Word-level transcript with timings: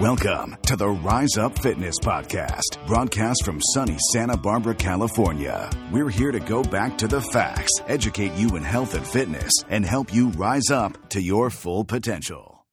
Welcome 0.00 0.56
to 0.66 0.76
the 0.76 0.88
Rise 0.88 1.36
Up 1.36 1.58
Fitness 1.58 1.96
Podcast, 2.00 2.84
broadcast 2.86 3.44
from 3.44 3.60
sunny 3.74 3.96
Santa 4.12 4.34
Barbara, 4.36 4.74
California. 4.74 5.68
We're 5.92 6.08
here 6.08 6.32
to 6.32 6.40
go 6.40 6.62
back 6.62 6.96
to 6.98 7.06
the 7.06 7.20
facts, 7.20 7.70
educate 7.86 8.32
you 8.32 8.56
in 8.56 8.62
health 8.62 8.94
and 8.94 9.06
fitness, 9.06 9.52
and 9.68 9.84
help 9.84 10.14
you 10.14 10.28
rise 10.30 10.70
up 10.70 11.10
to 11.10 11.20
your 11.20 11.50
full 11.50 11.84
potential. 11.84 12.64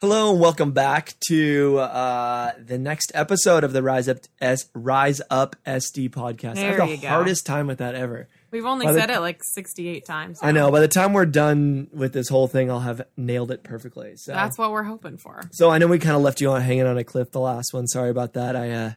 Hello 0.00 0.32
and 0.32 0.40
welcome 0.40 0.72
back 0.72 1.14
to 1.28 1.78
uh, 1.78 2.52
the 2.58 2.78
next 2.78 3.12
episode 3.14 3.62
of 3.62 3.72
the 3.72 3.82
Rise 3.82 4.08
Up 4.08 4.18
S 4.40 4.68
Rise 4.74 5.20
Up 5.30 5.54
SD 5.64 6.10
podcast. 6.10 6.52
I 6.52 6.54
There 6.54 6.80
have 6.80 6.88
you 6.90 6.96
the 6.96 7.02
go. 7.02 7.08
hardest 7.10 7.46
time 7.46 7.68
with 7.68 7.78
that 7.78 7.94
ever. 7.94 8.28
We've 8.50 8.64
only 8.66 8.86
By 8.86 8.92
the- 8.92 9.00
said 9.00 9.10
it 9.10 9.20
like 9.20 9.44
68 9.44 10.04
times. 10.04 10.40
I 10.42 10.52
know. 10.52 10.70
By 10.70 10.80
the 10.80 10.88
time 10.88 11.12
we're 11.12 11.26
done 11.26 11.88
with 11.92 12.12
this 12.12 12.28
whole 12.28 12.48
thing, 12.48 12.70
I'll 12.70 12.80
have 12.80 13.02
nailed 13.16 13.50
it 13.50 13.62
perfectly. 13.62 14.16
So 14.16 14.32
That's 14.32 14.58
what 14.58 14.72
we're 14.72 14.82
hoping 14.82 15.16
for. 15.18 15.42
So 15.52 15.70
I 15.70 15.78
know 15.78 15.86
we 15.86 15.98
kind 15.98 16.16
of 16.16 16.22
left 16.22 16.40
you 16.40 16.50
on 16.50 16.60
hanging 16.62 16.86
on 16.86 16.98
a 16.98 17.04
cliff 17.04 17.30
the 17.30 17.40
last 17.40 17.72
one. 17.72 17.86
Sorry 17.86 18.10
about 18.10 18.32
that. 18.34 18.56
I 18.56 18.70
uh, 18.70 18.92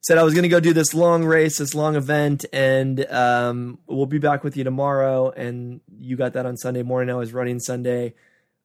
said 0.00 0.16
I 0.18 0.22
was 0.22 0.32
going 0.34 0.44
to 0.44 0.48
go 0.48 0.60
do 0.60 0.72
this 0.72 0.94
long 0.94 1.24
race, 1.24 1.58
this 1.58 1.74
long 1.74 1.96
event, 1.96 2.44
and 2.52 3.04
um, 3.10 3.78
we'll 3.86 4.06
be 4.06 4.18
back 4.18 4.42
with 4.44 4.56
you 4.56 4.64
tomorrow. 4.64 5.30
And 5.30 5.80
you 5.98 6.16
got 6.16 6.32
that 6.34 6.46
on 6.46 6.56
Sunday 6.56 6.82
morning. 6.82 7.14
I 7.14 7.18
was 7.18 7.32
running 7.32 7.60
Sunday. 7.60 8.14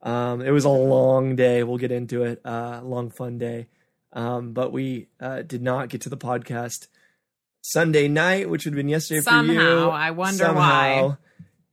Um, 0.01 0.41
it 0.41 0.51
was 0.51 0.63
a 0.63 0.69
long 0.69 1.35
day. 1.35 1.63
We'll 1.63 1.77
get 1.77 1.91
into 1.91 2.23
it. 2.23 2.41
Uh, 2.45 2.79
long 2.83 3.09
fun 3.09 3.37
day. 3.37 3.67
Um, 4.13 4.53
but 4.53 4.71
we 4.71 5.07
uh, 5.19 5.41
did 5.41 5.61
not 5.61 5.89
get 5.89 6.01
to 6.01 6.09
the 6.09 6.17
podcast 6.17 6.87
Sunday 7.61 8.07
night, 8.07 8.49
which 8.49 8.65
would 8.65 8.73
have 8.73 8.77
been 8.77 8.89
yesterday 8.89 9.21
for 9.21 9.31
you. 9.31 9.55
Somehow. 9.55 9.89
I 9.91 10.11
wonder 10.11 10.53
why. 10.53 11.17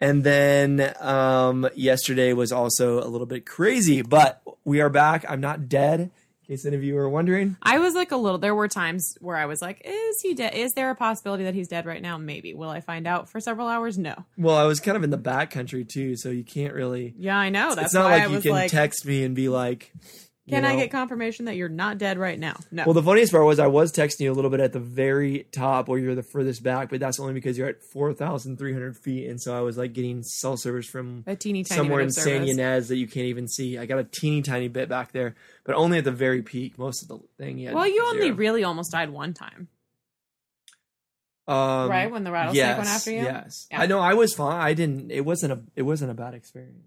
And 0.00 0.22
then 0.24 0.94
um, 1.00 1.68
yesterday 1.74 2.34
was 2.34 2.52
also 2.52 3.02
a 3.02 3.08
little 3.08 3.26
bit 3.26 3.46
crazy, 3.46 4.02
but 4.02 4.42
we 4.64 4.82
are 4.82 4.90
back. 4.90 5.24
I'm 5.26 5.40
not 5.40 5.70
dead, 5.70 6.00
in 6.00 6.10
case 6.46 6.66
any 6.66 6.76
of 6.76 6.84
you 6.84 6.98
are 6.98 7.08
wondering. 7.08 7.56
I 7.62 7.78
was 7.78 7.94
like 7.94 8.12
a 8.12 8.16
little, 8.18 8.36
there 8.36 8.54
were 8.54 8.68
times 8.68 9.16
where 9.22 9.36
I 9.36 9.46
was 9.46 9.62
like, 9.62 9.80
is 9.84 10.20
he 10.20 10.34
dead? 10.34 10.54
Is 10.54 10.72
there 10.72 10.90
a 10.90 10.94
possibility 10.94 11.44
that 11.44 11.54
he's 11.54 11.68
dead 11.68 11.86
right 11.86 12.02
now? 12.02 12.18
Maybe. 12.18 12.52
Will 12.52 12.68
I 12.68 12.82
find 12.82 13.06
out 13.06 13.30
for 13.30 13.40
several 13.40 13.68
hours? 13.68 13.96
No. 13.96 14.26
Well, 14.36 14.56
I 14.56 14.64
was 14.64 14.80
kind 14.80 14.98
of 14.98 15.02
in 15.02 15.08
the 15.08 15.16
back 15.16 15.50
country 15.50 15.84
too, 15.84 16.16
so 16.16 16.28
you 16.28 16.44
can't 16.44 16.74
really. 16.74 17.14
Yeah, 17.16 17.38
I 17.38 17.48
know. 17.48 17.74
That's 17.74 17.86
it's 17.86 17.94
not 17.94 18.10
like 18.10 18.28
you 18.28 18.40
can 18.40 18.50
like, 18.50 18.70
text 18.70 19.06
me 19.06 19.24
and 19.24 19.34
be 19.34 19.48
like, 19.48 19.92
you 20.46 20.52
can 20.52 20.64
I 20.64 20.76
get 20.76 20.92
confirmation 20.92 21.46
that 21.46 21.56
you're 21.56 21.68
not 21.68 21.98
dead 21.98 22.18
right 22.18 22.38
now? 22.38 22.54
No. 22.70 22.84
Well, 22.86 22.94
the 22.94 23.02
funniest 23.02 23.32
part 23.32 23.44
was 23.44 23.58
I 23.58 23.66
was 23.66 23.90
texting 23.90 24.20
you 24.20 24.32
a 24.32 24.34
little 24.34 24.50
bit 24.50 24.60
at 24.60 24.72
the 24.72 24.78
very 24.78 25.48
top 25.50 25.88
where 25.88 25.98
you're 25.98 26.14
the 26.14 26.22
furthest 26.22 26.62
back, 26.62 26.88
but 26.88 27.00
that's 27.00 27.18
only 27.18 27.32
because 27.32 27.58
you're 27.58 27.66
at 27.66 27.82
4,300 27.82 28.96
feet. 28.96 29.28
And 29.28 29.42
so 29.42 29.56
I 29.56 29.60
was 29.60 29.76
like 29.76 29.92
getting 29.92 30.22
cell 30.22 30.56
service 30.56 30.86
from 30.86 31.24
a 31.26 31.34
teeny 31.34 31.64
tiny 31.64 31.76
somewhere 31.76 32.00
in 32.00 32.12
San. 32.12 32.44
Ynez 32.46 32.86
that 32.88 32.96
you 32.96 33.08
can't 33.08 33.26
even 33.26 33.48
see. 33.48 33.76
I 33.76 33.86
got 33.86 33.98
a 33.98 34.04
teeny 34.04 34.40
tiny 34.40 34.68
bit 34.68 34.88
back 34.88 35.10
there, 35.10 35.34
but 35.64 35.74
only 35.74 35.98
at 35.98 36.04
the 36.04 36.12
very 36.12 36.42
peak. 36.42 36.78
Most 36.78 37.02
of 37.02 37.08
the 37.08 37.18
thing, 37.38 37.58
yeah. 37.58 37.72
Well, 37.72 37.88
you 37.88 38.04
only 38.06 38.30
really 38.30 38.62
almost 38.62 38.92
died 38.92 39.10
one 39.10 39.34
time, 39.34 39.66
um, 41.48 41.90
right? 41.90 42.10
When 42.10 42.24
the 42.24 42.30
rattlesnake 42.30 42.64
yes, 42.64 42.76
went 42.76 42.88
after 42.88 43.10
you? 43.10 43.22
Yes, 43.22 43.66
Yeah. 43.70 43.80
I 43.80 43.86
know. 43.86 44.00
I 44.00 44.14
was 44.14 44.34
fine. 44.34 44.60
I 44.60 44.74
didn't. 44.74 45.10
It 45.10 45.24
wasn't 45.24 45.52
a. 45.52 45.60
It 45.74 45.82
wasn't 45.82 46.10
a 46.10 46.14
bad 46.14 46.34
experience. 46.34 46.84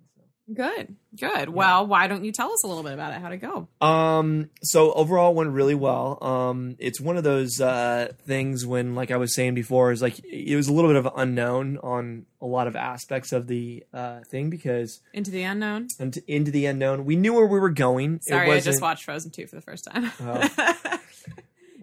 Good. 0.53 0.95
Good. 1.19 1.49
Well, 1.49 1.85
why 1.85 2.07
don't 2.07 2.23
you 2.23 2.31
tell 2.31 2.51
us 2.51 2.63
a 2.63 2.67
little 2.67 2.83
bit 2.83 2.93
about 2.93 3.13
it? 3.13 3.21
How'd 3.21 3.33
it 3.33 3.37
go? 3.37 3.67
Um. 3.85 4.49
So 4.63 4.91
overall, 4.93 5.31
it 5.31 5.35
went 5.35 5.51
really 5.51 5.75
well. 5.75 6.17
Um. 6.23 6.75
It's 6.79 6.99
one 6.99 7.17
of 7.17 7.23
those 7.23 7.59
uh 7.61 8.13
things 8.25 8.65
when, 8.65 8.95
like 8.95 9.11
I 9.11 9.17
was 9.17 9.35
saying 9.35 9.53
before, 9.53 9.91
is 9.91 10.01
like 10.01 10.19
it 10.23 10.55
was 10.55 10.67
a 10.67 10.73
little 10.73 10.89
bit 10.89 10.97
of 11.05 11.11
unknown 11.15 11.77
on 11.83 12.25
a 12.41 12.45
lot 12.45 12.67
of 12.67 12.75
aspects 12.75 13.31
of 13.31 13.47
the 13.47 13.83
uh 13.93 14.21
thing 14.29 14.49
because 14.49 15.01
Into 15.13 15.31
the 15.31 15.43
unknown? 15.43 15.87
into, 15.99 16.21
into 16.27 16.51
the 16.51 16.65
unknown, 16.67 17.05
we 17.05 17.15
knew 17.15 17.33
where 17.33 17.45
we 17.45 17.59
were 17.59 17.69
going. 17.69 18.19
Sorry, 18.21 18.51
I 18.51 18.59
just 18.59 18.81
watched 18.81 19.03
Frozen 19.03 19.31
2 19.31 19.47
for 19.47 19.55
the 19.55 19.61
first 19.61 19.87
time. 19.91 20.11
Oh. 20.21 20.97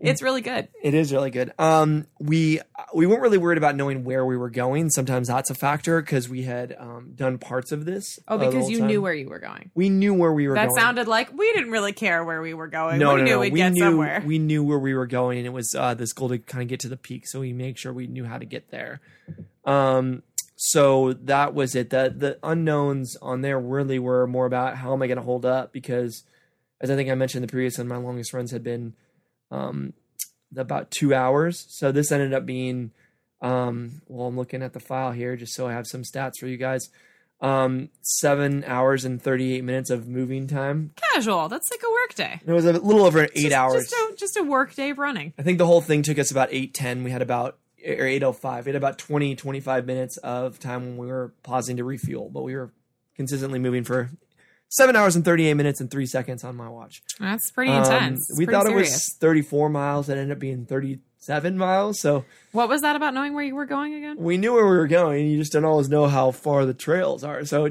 it's 0.01 0.23
really 0.23 0.41
good. 0.41 0.69
It 0.83 0.95
is 0.95 1.13
really 1.13 1.31
good. 1.31 1.53
Um, 1.59 2.07
we 2.19 2.61
we 2.95 3.07
weren't 3.07 3.23
really 3.23 3.39
worried 3.39 3.59
about 3.59 3.77
knowing 3.77 4.05
where 4.05 4.25
we 4.25 4.37
were 4.37 4.51
going. 4.51 4.91
Sometimes 4.91 5.29
that's 5.29 5.51
a 5.51 5.55
factor 5.55 6.01
because 6.01 6.29
we 6.29 6.43
had 6.43 6.75
um, 6.79 7.13
done 7.15 7.39
parts 7.39 7.73
of 7.73 7.85
this. 7.85 8.19
Oh, 8.29 8.39
because 8.39 8.71
you 8.71 8.79
time. 8.79 8.89
knew 8.89 9.03
where 9.03 9.15
you 9.15 9.29
were 9.29 9.39
going. 9.39 9.71
we 9.75 9.89
knew 9.89 10.15
where 10.15 10.33
we 10.33 10.49
were 10.49 10.55
That 10.55 10.69
going. 10.69 10.81
sounded 10.81 11.09
like 11.09 11.33
we 11.37 11.53
didn't 11.53 11.71
really 11.71 11.93
care 11.93 12.25
where 12.25 12.41
we 12.43 12.55
were 12.55 12.69
going. 12.69 12.99
no, 12.99 13.15
we 13.15 13.21
no, 13.21 13.25
knew 13.25 13.31
no. 13.33 13.41
we'd 13.41 13.53
we 13.53 13.59
get 13.59 13.73
knew 13.73 13.81
somewhere. 13.81 14.23
we 14.25 14.39
knew 14.39 14.63
where 14.63 14.79
we 14.79 14.95
were 14.95 15.07
going, 15.07 15.39
and 15.39 15.47
it 15.47 15.53
was 15.53 15.75
uh, 15.75 15.95
this 15.95 16.13
goal 16.13 16.29
to 16.29 16.39
kind 16.39 16.63
of 16.63 16.69
get 16.69 16.81
to 16.81 16.89
the 16.89 16.97
peak. 16.97 17.27
So 17.27 17.41
we 17.41 17.53
make 17.53 17.79
sure 17.79 17.93
we 17.93 18.07
knew 18.07 18.25
how 18.25 18.39
to 18.39 18.45
get 18.47 18.71
there. 18.71 19.01
Um, 19.65 20.23
so 20.57 21.13
that 21.15 21.55
was 21.55 21.75
it. 21.75 21.91
The 21.91 22.13
the 22.17 22.39
unknowns 22.43 23.17
on 23.21 23.43
there 23.43 23.59
really 23.59 23.99
were 23.99 24.27
more 24.27 24.47
about 24.47 24.77
how 24.77 24.93
am 24.93 25.03
I 25.03 25.07
going 25.07 25.19
to 25.19 25.23
hold 25.23 25.45
up 25.45 25.73
because, 25.73 26.25
as 26.81 26.91
I 26.91 26.97
think 26.97 27.11
I 27.11 27.15
mentioned 27.15 27.43
in 27.43 27.47
the 27.47 27.53
previous 27.53 27.77
one, 27.79 27.89
my 27.89 27.97
longest 27.97 28.33
runs 28.33 28.53
had 28.53 28.63
been 28.63 28.95
um, 29.51 29.93
about 30.57 30.91
two 30.91 31.15
hours. 31.15 31.67
So 31.69 31.93
this 31.93 32.11
ended 32.13 32.33
up 32.33 32.47
being, 32.47 32.91
um, 33.41 34.03
well, 34.09 34.27
I'm 34.29 34.37
looking 34.37 34.63
at 34.63 34.73
the 34.73 34.81
file 34.81 35.13
here 35.13 35.37
just 35.37 35.55
so 35.55 35.67
I 35.67 35.73
have 35.73 35.87
some 35.87 36.03
stats 36.03 36.39
for 36.41 36.47
you 36.47 36.57
guys. 36.57 36.89
Um, 37.39 37.91
seven 38.01 38.65
hours 38.65 39.05
and 39.05 39.21
38 39.21 39.63
minutes 39.63 39.91
of 39.91 40.09
moving 40.09 40.47
time. 40.47 40.93
Casual. 41.13 41.49
That's 41.49 41.71
like 41.71 41.83
a 41.87 41.91
work 41.93 42.15
day. 42.15 42.41
It 42.47 42.53
was 42.53 42.65
a 42.65 42.73
little 42.73 43.05
over 43.05 43.25
eight 43.25 43.35
Just- 43.35 43.53
hours. 43.53 43.89
Just 43.89 43.93
a, 43.93 44.15
just 44.17 44.37
a 44.39 44.43
work 44.43 44.75
day 44.75 44.91
of 44.91 44.99
running. 44.99 45.35
I 45.39 45.43
think 45.43 45.59
the 45.59 45.67
whole 45.67 45.83
thing 45.83 46.03
took 46.03 46.19
us 46.19 46.31
about 46.31 46.49
810. 46.51 47.05
We 47.05 47.11
had 47.11 47.21
about 47.23 47.59
or 47.87 48.07
805. 48.07 48.65
We 48.67 48.71
had 48.71 48.77
about 48.77 48.99
20 48.99 49.37
25 49.37 49.87
minutes 49.87 50.17
of 50.19 50.59
time 50.59 50.87
when 50.87 50.97
we 50.97 51.07
were 51.09 51.33
pausing 51.43 51.77
to 51.77 51.85
refuel, 51.85 52.31
but 52.33 52.43
we 52.43 52.57
were 52.57 52.73
consistently 53.17 53.59
moving 53.59 53.85
for 53.85 54.11
7 54.69 54.97
hours 54.97 55.17
and 55.17 55.25
38 55.25 55.55
minutes 55.55 55.81
and 55.81 55.91
3 55.91 56.07
seconds 56.07 56.45
on 56.45 56.57
my 56.57 56.69
watch. 56.69 57.03
That's 57.21 57.51
pretty 57.51 57.71
Um, 57.73 57.83
intense. 57.85 58.29
It's 58.31 58.39
we 58.39 58.45
pretty 58.47 58.57
thought 58.59 58.67
serious. 58.67 58.89
it 58.89 58.93
was 58.93 59.17
34 59.21 59.69
miles 59.71 60.09
It 60.09 60.13
ended 60.19 60.33
up 60.33 60.39
being 60.41 60.67
37 60.67 61.57
miles. 61.57 62.01
So 62.01 62.25
What 62.53 62.69
was 62.69 62.83
that 62.83 62.97
about 62.97 63.15
knowing 63.15 63.35
where 63.35 63.45
you 63.45 63.55
were 63.55 63.67
going 63.67 63.95
again? 63.95 64.17
we 64.19 64.37
knew 64.37 64.53
where 64.55 64.65
we 64.69 64.77
were 64.77 64.87
going. 64.89 65.27
You 65.29 65.39
just 65.39 65.53
don't 65.53 65.65
always 65.65 65.89
know 65.89 66.07
how 66.07 66.31
far 66.31 66.67
the 66.67 66.75
trails 66.75 67.23
are. 67.25 67.45
So 67.45 67.67
a 67.67 67.71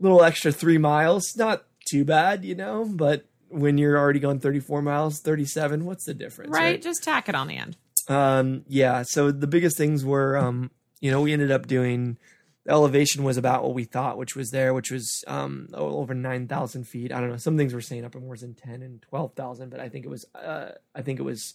little 0.00 0.22
extra 0.22 0.50
3 0.52 0.78
miles, 0.78 1.36
not 1.36 1.64
too 1.90 2.04
bad, 2.04 2.44
you 2.44 2.54
know, 2.54 2.84
but 2.84 3.26
when 3.48 3.78
you're 3.78 3.96
already 3.96 4.18
going 4.18 4.40
34 4.40 4.82
miles, 4.82 5.20
37, 5.20 5.84
what's 5.84 6.04
the 6.04 6.14
difference? 6.14 6.50
Right? 6.50 6.82
Just 6.82 7.04
tack 7.04 7.28
it 7.28 7.34
on 7.36 7.46
the 7.46 7.56
end. 7.56 7.76
Um, 8.08 8.64
yeah. 8.68 9.02
So 9.06 9.30
the 9.30 9.46
biggest 9.46 9.76
things 9.78 10.04
were, 10.04 10.36
um, 10.36 10.70
you 11.00 11.10
know, 11.10 11.20
we 11.20 11.32
ended 11.32 11.50
up 11.52 11.66
doing 11.68 12.18
the 12.64 12.72
elevation 12.72 13.24
was 13.24 13.36
about 13.36 13.62
what 13.62 13.74
we 13.74 13.84
thought, 13.84 14.16
which 14.18 14.34
was 14.34 14.50
there, 14.50 14.72
which 14.74 14.90
was 14.90 15.22
um 15.26 15.68
over 15.74 16.14
nine 16.14 16.46
thousand 16.48 16.84
feet. 16.84 17.12
I 17.12 17.20
don't 17.20 17.30
know. 17.30 17.36
Some 17.36 17.56
things 17.56 17.74
were 17.74 17.80
saying 17.80 18.04
up 18.04 18.14
in 18.14 18.22
more 18.22 18.36
than 18.36 18.54
ten 18.54 18.82
and 18.82 19.02
twelve 19.02 19.34
thousand, 19.34 19.70
but 19.70 19.80
I 19.80 19.88
think 19.88 20.04
it 20.04 20.08
was, 20.08 20.24
uh, 20.34 20.70
I 20.94 21.02
think 21.02 21.18
it 21.20 21.24
was 21.24 21.54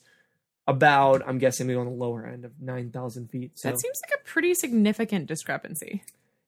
about. 0.67 1.21
I'm 1.27 1.37
guessing 1.39 1.67
we 1.67 1.73
go 1.73 1.79
on 1.81 1.85
the 1.87 1.91
lower 1.93 2.25
end 2.25 2.45
of 2.45 2.59
nine 2.61 2.91
thousand 2.91 3.29
feet. 3.31 3.57
So 3.57 3.69
That 3.69 3.79
seems 3.79 3.99
like 4.07 4.19
a 4.19 4.23
pretty 4.23 4.53
significant 4.53 5.25
discrepancy. 5.27 6.03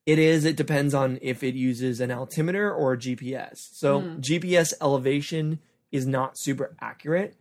it 0.06 0.20
is. 0.20 0.46
It 0.46 0.56
depends 0.58 0.94
on 0.94 1.20
if 1.22 1.44
it 1.44 1.56
uses 1.56 2.00
an 2.00 2.12
altimeter 2.12 2.72
or 2.74 2.94
a 2.94 2.98
GPS. 2.98 3.70
So 3.74 4.02
Hmm. 4.02 4.20
GPS 4.20 4.74
elevation 4.82 5.60
is 5.92 6.06
not 6.08 6.38
super 6.38 6.76
accurate, 6.80 7.36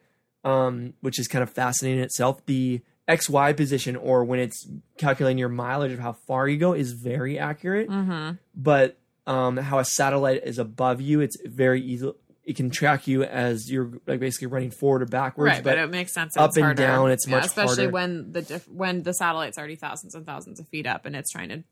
um, 0.45 0.95
which 1.01 1.19
is 1.19 1.29
kind 1.29 1.43
of 1.43 1.51
fascinating 1.51 1.99
in 1.99 2.05
itself. 2.05 2.45
The 2.47 2.81
XY 3.11 3.57
position, 3.57 3.97
or 3.97 4.25
when 4.25 4.39
it's 4.39 4.69
calculating 4.99 5.39
your 5.39 5.49
mileage 5.49 5.93
of 5.93 5.99
how 5.99 6.13
far 6.13 6.49
you 6.49 6.57
go, 6.57 6.73
is 6.73 6.93
very 6.93 7.39
accurate. 7.39 7.89
Mm-hmm. 7.89 8.33
But 8.55 8.99
um, 9.27 9.57
how 9.57 9.79
a 9.79 9.85
satellite 9.85 10.43
is 10.45 10.59
above 10.59 11.01
you, 11.01 11.21
it's 11.21 11.37
very 11.45 11.83
easy. 11.83 12.13
It 12.45 12.57
can 12.57 12.71
track 12.71 13.07
you 13.07 13.23
as 13.23 13.71
you're 13.71 13.93
like 14.07 14.19
basically 14.19 14.49
running 14.49 14.71
forward 14.71 15.03
or 15.03 15.07
backwards. 15.07 15.55
Right, 15.55 15.63
but, 15.63 15.79
it 15.79 15.91
makes 15.91 16.13
sense. 16.13 16.37
up 16.37 16.55
and 16.57 16.65
harder. 16.65 16.83
down, 16.83 17.11
it's 17.11 17.27
much 17.27 17.45
especially 17.45 17.85
harder. 17.85 17.91
when 17.91 18.33
the 18.33 18.43
diff- 18.43 18.69
when 18.69 19.03
the 19.03 19.13
satellite's 19.13 19.59
already 19.59 19.77
thousands 19.77 20.15
and 20.15 20.27
thousands 20.27 20.59
of 20.59 20.69
feet 20.69 20.87
up, 20.87 21.05
and 21.07 21.15
it's 21.15 21.31
trying 21.31 21.51
to 21.51 21.63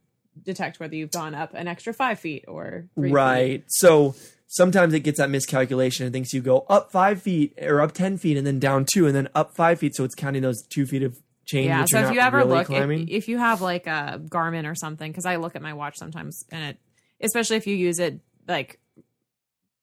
detect 0.45 0.79
whether 0.79 0.95
you've 0.95 1.11
gone 1.11 1.35
up 1.35 1.55
an 1.55 1.67
extra 1.67 1.93
five 1.93 2.21
feet 2.21 2.45
or 2.47 2.87
three 2.95 3.09
feet. 3.09 3.15
right. 3.15 3.65
So 3.69 4.15
sometimes 4.47 4.95
it 4.95 5.01
gets 5.01 5.19
that 5.19 5.31
miscalculation 5.31 6.07
and 6.07 6.13
thinks 6.13 6.33
you 6.33 6.41
go 6.41 6.65
up 6.69 6.93
five 6.93 7.23
feet 7.23 7.55
or 7.61 7.81
up 7.81 7.93
ten 7.93 8.19
feet 8.19 8.37
and 8.37 8.47
then 8.47 8.59
down 8.59 8.85
two 8.85 9.07
and 9.07 9.17
then 9.17 9.29
up 9.35 9.57
five 9.57 9.81
feet. 9.81 9.97
So 9.97 10.05
it's 10.05 10.15
counting 10.15 10.43
those 10.43 10.63
two 10.69 10.87
feet 10.87 11.03
of 11.03 11.19
change. 11.49 11.67
Yeah, 11.67 11.85
so 11.87 12.01
if 12.01 12.13
you 12.13 12.21
ever 12.21 12.39
really 12.39 12.51
look, 12.51 12.71
if, 12.71 13.09
if 13.09 13.29
you 13.29 13.39
have 13.39 13.61
like 13.61 13.87
a 13.87 14.21
Garmin 14.29 14.71
or 14.71 14.75
something, 14.75 15.11
because 15.11 15.27
I 15.27 15.37
look 15.37 15.57
at 15.57 15.63
my 15.63 15.73
watch 15.73 15.97
sometimes, 15.97 16.45
and 16.53 16.71
it, 16.71 16.79
especially 17.21 17.57
if 17.57 17.67
you 17.67 17.75
use 17.75 17.99
it 17.99 18.21
like 18.47 18.79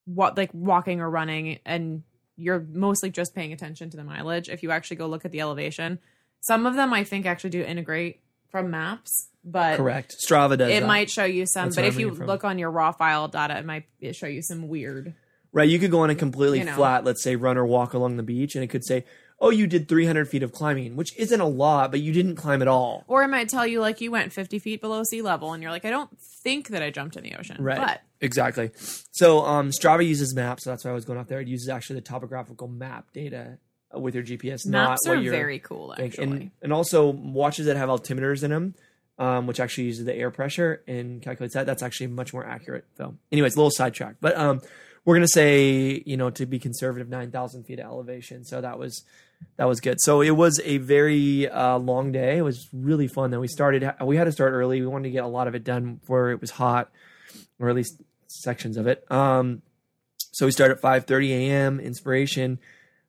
what 0.05 0.37
like 0.37 0.51
walking 0.53 1.01
or 1.01 1.09
running, 1.09 1.59
and 1.65 2.03
you're 2.37 2.65
mostly 2.71 3.09
just 3.09 3.35
paying 3.35 3.51
attention 3.51 3.89
to 3.89 3.97
the 3.97 4.03
mileage. 4.03 4.47
If 4.47 4.63
you 4.63 4.71
actually 4.71 4.97
go 4.97 5.07
look 5.07 5.25
at 5.25 5.31
the 5.31 5.41
elevation, 5.41 5.99
some 6.41 6.65
of 6.65 6.75
them 6.75 6.93
I 6.93 7.03
think 7.03 7.25
actually 7.25 7.49
do 7.49 7.63
integrate 7.63 8.21
from 8.49 8.71
maps, 8.71 9.29
but 9.43 9.77
Correct. 9.77 10.15
Strava 10.25 10.57
does. 10.57 10.69
it 10.69 10.81
that. 10.81 10.87
might 10.87 11.09
show 11.09 11.25
you 11.25 11.45
some. 11.45 11.65
That's 11.65 11.75
but 11.75 11.85
if 11.85 11.99
you 11.99 12.11
look 12.11 12.43
on 12.43 12.59
your 12.59 12.71
raw 12.71 12.91
file 12.91 13.27
data, 13.27 13.57
it 13.57 13.65
might 13.65 13.85
show 14.13 14.27
you 14.27 14.41
some 14.41 14.67
weird. 14.67 15.15
Right, 15.51 15.69
you 15.69 15.79
could 15.79 15.89
go 15.89 16.01
on 16.01 16.09
a 16.09 16.15
completely 16.15 16.59
You 16.59 16.65
know. 16.65 16.75
flat, 16.75 17.05
let's 17.05 17.23
say, 17.23 17.37
run 17.37 17.57
or 17.57 17.65
walk 17.65 17.93
along 17.93 18.17
the 18.17 18.23
beach, 18.23 18.55
and 18.55 18.63
it 18.63 18.67
could 18.67 18.83
say, 18.83 19.05
"Oh, 19.39 19.49
you 19.49 19.67
did 19.67 19.87
300 19.87 20.27
feet 20.29 20.43
of 20.43 20.51
climbing," 20.51 20.95
which 20.95 21.15
isn't 21.17 21.39
a 21.39 21.47
lot, 21.47 21.91
but 21.91 21.99
you 21.99 22.13
didn't 22.13 22.35
climb 22.35 22.61
at 22.61 22.67
all. 22.67 23.03
Or 23.07 23.23
it 23.23 23.27
might 23.27 23.49
tell 23.49 23.65
you 23.65 23.79
like 23.79 24.01
you 24.01 24.11
went 24.11 24.33
50 24.33 24.59
feet 24.59 24.81
below 24.81 25.03
sea 25.03 25.21
level, 25.21 25.53
and 25.53 25.61
you're 25.61 25.71
like, 25.71 25.85
I 25.85 25.89
don't 25.89 26.09
think 26.19 26.69
that 26.69 26.81
I 26.81 26.89
jumped 26.89 27.15
in 27.15 27.23
the 27.23 27.35
ocean. 27.35 27.57
Right. 27.59 27.77
But 27.77 28.01
exactly. 28.21 28.71
So 29.11 29.45
um, 29.45 29.71
Strava 29.71 30.05
uses 30.05 30.33
maps, 30.33 30.63
so 30.63 30.69
that's 30.69 30.85
why 30.85 30.91
I 30.91 30.93
was 30.93 31.05
going 31.05 31.19
off 31.19 31.27
there. 31.27 31.41
It 31.41 31.47
uses 31.47 31.69
actually 31.69 31.97
the 31.97 32.05
topographical 32.07 32.67
map 32.67 33.11
data 33.13 33.57
with 33.93 34.15
your 34.15 34.23
GPS, 34.23 34.65
not 34.65 34.89
Maps 34.89 35.07
what 35.07 35.17
are 35.17 35.21
you're 35.21 35.31
very 35.31 35.59
cool, 35.59 35.93
actually. 35.97 36.23
And 36.23 36.51
and 36.61 36.73
also 36.73 37.09
watches 37.09 37.65
that 37.67 37.77
have 37.77 37.89
altimeters 37.89 38.43
in 38.43 38.51
them, 38.51 38.75
um, 39.17 39.47
which 39.47 39.59
actually 39.59 39.85
uses 39.85 40.05
the 40.05 40.15
air 40.15 40.31
pressure 40.31 40.83
and 40.87 41.21
calculates 41.21 41.53
that. 41.53 41.65
That's 41.65 41.83
actually 41.83 42.07
much 42.07 42.33
more 42.33 42.45
accurate. 42.45 42.85
So, 42.97 43.15
anyways, 43.31 43.55
a 43.55 43.57
little 43.57 43.71
sidetrack, 43.71 44.15
but 44.21 44.37
um, 44.37 44.61
we're 45.03 45.15
gonna 45.15 45.27
say 45.27 46.03
you 46.05 46.17
know 46.17 46.29
to 46.31 46.45
be 46.45 46.59
conservative, 46.59 47.09
nine 47.09 47.31
thousand 47.31 47.63
feet 47.63 47.79
of 47.79 47.85
elevation. 47.85 48.43
So 48.43 48.61
that 48.61 48.77
was 48.77 49.03
that 49.57 49.65
was 49.65 49.79
good. 49.79 50.01
So 50.01 50.21
it 50.21 50.31
was 50.31 50.59
a 50.63 50.77
very 50.77 51.47
uh, 51.49 51.77
long 51.77 52.11
day. 52.11 52.37
It 52.37 52.41
was 52.41 52.67
really 52.73 53.07
fun. 53.07 53.31
Then 53.31 53.39
we 53.39 53.47
started. 53.47 53.89
We 54.03 54.17
had 54.17 54.25
to 54.25 54.31
start 54.31 54.53
early. 54.53 54.81
We 54.81 54.87
wanted 54.87 55.09
to 55.09 55.11
get 55.11 55.23
a 55.23 55.27
lot 55.27 55.47
of 55.47 55.55
it 55.55 55.63
done 55.63 55.95
before 55.95 56.31
it 56.31 56.41
was 56.41 56.51
hot, 56.51 56.91
or 57.59 57.69
at 57.69 57.75
least 57.75 58.01
sections 58.27 58.75
of 58.77 58.87
it. 58.87 59.09
Um, 59.11 59.61
so 60.17 60.45
we 60.45 60.51
start 60.51 60.71
at 60.71 60.81
five 60.81 61.05
thirty 61.05 61.33
a.m. 61.33 61.79
Inspiration. 61.79 62.59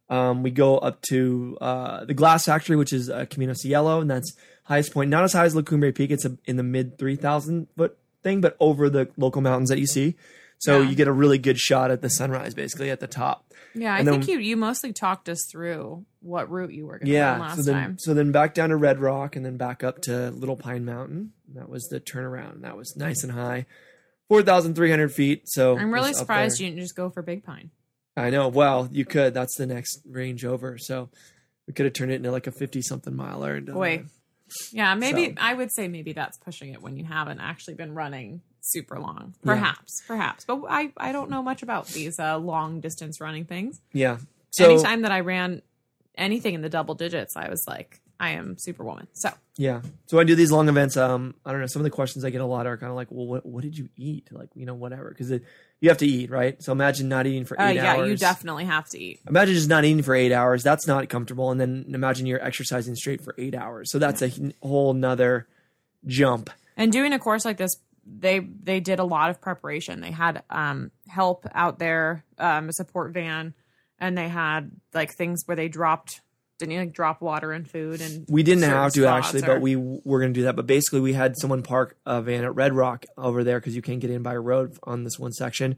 Um, 0.09 0.45
we 0.45 0.53
go 0.53 0.79
up 0.79 1.03
to 1.11 1.59
uh, 1.61 2.05
the 2.05 2.15
Glass 2.15 2.45
Factory, 2.45 2.77
which 2.77 2.93
is 2.93 3.11
uh, 3.11 3.27
Camino 3.29 3.55
Cielo, 3.55 4.01
and 4.01 4.09
that's 4.09 4.37
highest 4.65 4.93
point. 4.93 5.11
Not 5.11 5.25
as 5.25 5.33
high 5.33 5.47
as 5.47 5.57
La 5.57 5.63
Cumbre 5.63 5.93
Peak. 5.93 6.13
It's 6.13 6.25
a, 6.25 6.39
in 6.45 6.57
the 6.57 6.63
mid 6.63 6.97
three 6.97 7.17
thousand 7.17 7.67
foot 7.77 7.99
thing, 8.23 8.41
but 8.41 8.57
over 8.61 8.89
the 8.89 9.09
local 9.17 9.43
mountains 9.43 9.69
that 9.69 9.81
you 9.81 9.87
see. 9.87 10.15
So 10.59 10.81
Yeah. 10.81 10.89
you 10.89 10.97
get 10.97 11.07
a 11.09 11.13
really 11.13 11.39
good 11.39 11.59
shot 11.59 11.91
at 11.91 12.01
the 12.03 12.09
sunrise, 12.09 12.55
basically 12.55 12.91
at 12.91 13.01
the 13.01 13.07
top. 13.07 13.53
yeah, 13.75 13.95
I 13.95 13.99
and 13.99 14.09
think 14.09 14.27
you 14.29 14.39
you 14.39 14.57
mostly 14.57 14.93
talked 14.93 15.29
us 15.29 15.47
through 15.51 16.07
what 16.21 16.51
route 16.51 16.73
you 16.73 16.87
were 16.87 16.99
going 16.99 17.07
to 17.07 17.13
yeah 17.13 17.33
run 17.33 17.41
last 17.41 17.57
so 17.57 17.63
then 17.63 17.75
time. 17.75 17.99
so 17.99 18.15
then 18.15 18.33
back 18.33 18.55
down 18.55 18.71
to 18.71 18.77
red 18.77 18.99
rock 19.01 19.37
and 19.37 19.45
then 19.45 19.57
back 19.59 19.85
up 19.85 20.01
to 20.03 20.31
little 20.31 20.57
pine 20.57 20.85
mountain 20.85 21.33
that 21.55 21.69
was 21.69 21.85
the 21.89 22.01
turnaround 22.01 22.63
that 22.63 22.77
was 22.77 22.97
nice 22.97 23.23
and 23.23 23.33
high 23.33 23.65
4300 24.29 25.13
feet 25.13 25.43
so 25.47 25.79
I'm 25.79 25.93
really 25.93 26.07
it 26.07 26.11
was 26.11 26.17
up 26.17 26.21
surprised 26.23 26.59
you 26.61 26.67
didn't 26.69 26.81
just 26.81 26.97
go 26.97 27.11
for 27.11 27.23
Big 27.23 27.45
Pine. 27.45 27.71
i 28.17 28.31
know 28.31 28.49
well 28.49 28.89
you 28.91 29.05
could 29.05 29.35
that's 29.35 29.57
the 29.57 29.67
next 29.67 30.01
range 30.09 30.45
over 30.45 30.79
so 30.79 31.11
we 31.67 31.73
could 31.75 31.85
have 31.87 31.93
turned 31.93 32.11
it 32.13 32.17
into 32.17 32.31
like 32.33 32.47
a 32.47 32.53
50 32.53 32.81
something 32.83 33.15
miler 33.15 33.55
and 33.57 33.67
Boy. 33.67 33.99
that. 33.99 34.07
Yeah, 34.73 34.95
maybe 34.95 35.27
So- 35.27 35.35
I 35.39 35.55
would 35.55 35.73
say 35.73 35.87
maybe 35.89 36.13
that's 36.13 36.39
pushing 36.39 36.73
it 36.73 36.81
when 36.83 36.97
you 36.97 37.05
haven't 37.05 37.41
actually 37.41 37.75
been 37.75 37.95
running 37.95 38.41
super 38.73 38.99
long. 38.99 39.35
Yeah. 39.45 39.55
Perhaps, 39.55 40.03
perhaps. 40.07 40.45
But 40.45 40.63
I 40.69 40.93
I 40.97 41.13
don't 41.13 41.31
know 41.31 41.43
much 41.43 41.63
about 41.63 41.87
these 41.89 42.19
uh, 42.19 42.39
long 42.39 42.81
distance 42.81 43.21
running 43.21 43.45
things. 43.45 43.81
yeah 43.93 44.19
so 44.51 44.65
Anytime 44.73 45.03
that 45.03 45.13
I 45.13 45.21
ran 45.21 45.63
anything 46.17 46.55
in 46.55 46.63
the 46.63 46.69
double 46.71 46.95
digits, 46.95 47.37
I 47.37 47.49
was 47.51 47.67
like, 47.69 48.01
I 48.19 48.31
am 48.31 48.57
superwoman. 48.59 49.07
So 49.13 49.31
yeah 49.59 49.81
so 50.07 50.19
i 50.19 50.25
do 50.25 50.35
these 50.35 50.53
long 50.53 50.69
events 50.69 50.99
um 50.99 51.35
i 51.47 51.51
don't 51.51 51.63
know 51.63 51.67
some 51.67 51.81
of 51.81 51.85
the 51.85 51.91
questions 51.91 52.27
i 52.27 52.31
get 52.31 52.43
a 52.43 52.45
lot 52.45 52.67
are 52.67 52.77
kind 52.77 52.91
of 52.91 52.95
like 52.97 53.09
well 53.11 53.25
what, 53.27 53.47
what 53.47 53.63
did 53.63 53.77
you 53.79 53.89
eat 53.97 54.29
like 54.31 54.51
you 54.55 54.67
know 54.67 54.75
whatever 54.75 55.09
because 55.09 55.31
you 55.31 55.89
have 55.89 55.97
to 55.97 56.05
eat 56.07 56.29
right 56.31 56.63
so 56.63 56.73
imagine 56.73 57.09
not 57.09 57.27
eating 57.27 57.47
for 57.47 57.59
uh, 57.59 57.69
eight 57.69 57.77
yeah, 57.77 57.93
hours 57.95 58.01
Yeah, 58.01 58.05
you 58.11 58.17
definitely 58.19 58.67
have 58.67 58.87
to 58.91 58.99
eat. 59.01 59.21
imagine 59.27 59.55
just 59.55 59.71
not 59.71 59.87
eating 59.87 60.03
for 60.03 60.15
eight 60.15 60.31
hours 60.31 60.63
that's 60.63 60.87
not 60.87 61.09
comfortable 61.09 61.51
and 61.51 61.59
then 61.59 61.87
imagine 61.89 62.27
you're 62.27 62.45
exercising 62.45 62.95
straight 62.97 63.23
for 63.23 63.35
eight 63.39 63.55
hours 63.55 63.91
so 63.91 63.99
that's 63.99 64.21
a 64.21 64.31
whole 64.63 64.93
nother 64.93 65.47
jump 66.07 66.51
And 66.77 66.93
doing 66.93 67.15
a 67.15 67.19
course 67.19 67.47
like 67.47 67.57
this, 67.57 67.77
they 68.07 68.39
they 68.39 68.81
did 68.81 68.99
a 69.01 69.05
lot 69.05 69.31
of 69.31 69.41
preparation. 69.41 70.01
They 70.01 70.13
had 70.13 70.43
um 70.51 70.91
help 71.09 71.47
out 71.55 71.79
there, 71.79 72.25
um, 72.39 72.69
a 72.69 72.73
support 72.73 73.13
van, 73.13 73.53
and 73.99 74.17
they 74.17 74.29
had 74.29 74.71
like 74.95 75.13
things 75.13 75.43
where 75.47 75.57
they 75.57 75.69
dropped 75.69 76.21
didn't 76.59 76.73
you 76.73 76.79
like 76.79 76.93
drop 76.95 77.21
water 77.21 77.53
and 77.53 77.69
food 77.69 78.01
and 78.01 78.25
we 78.31 78.43
didn't 78.43 78.63
have 78.63 78.91
to 78.95 79.05
actually 79.07 79.43
or- 79.43 79.47
but 79.47 79.61
we 79.61 79.77
were 79.77 80.21
going 80.21 80.33
to 80.33 80.41
do 80.41 80.45
that 80.45 80.57
but 80.57 80.67
basically 80.67 81.01
we 81.01 81.13
had 81.13 81.37
someone 81.37 81.63
park 81.63 81.99
a 82.07 82.23
van 82.23 82.45
at 82.45 82.55
red 82.55 82.73
rock 82.73 83.05
over 83.19 83.45
there 83.45 83.61
because 83.61 83.77
you 83.77 83.83
can't 83.83 84.01
get 84.01 84.09
in 84.09 84.23
by 84.23 84.35
road 84.35 84.75
on 84.85 85.05
this 85.05 85.19
one 85.19 85.33
section 85.33 85.77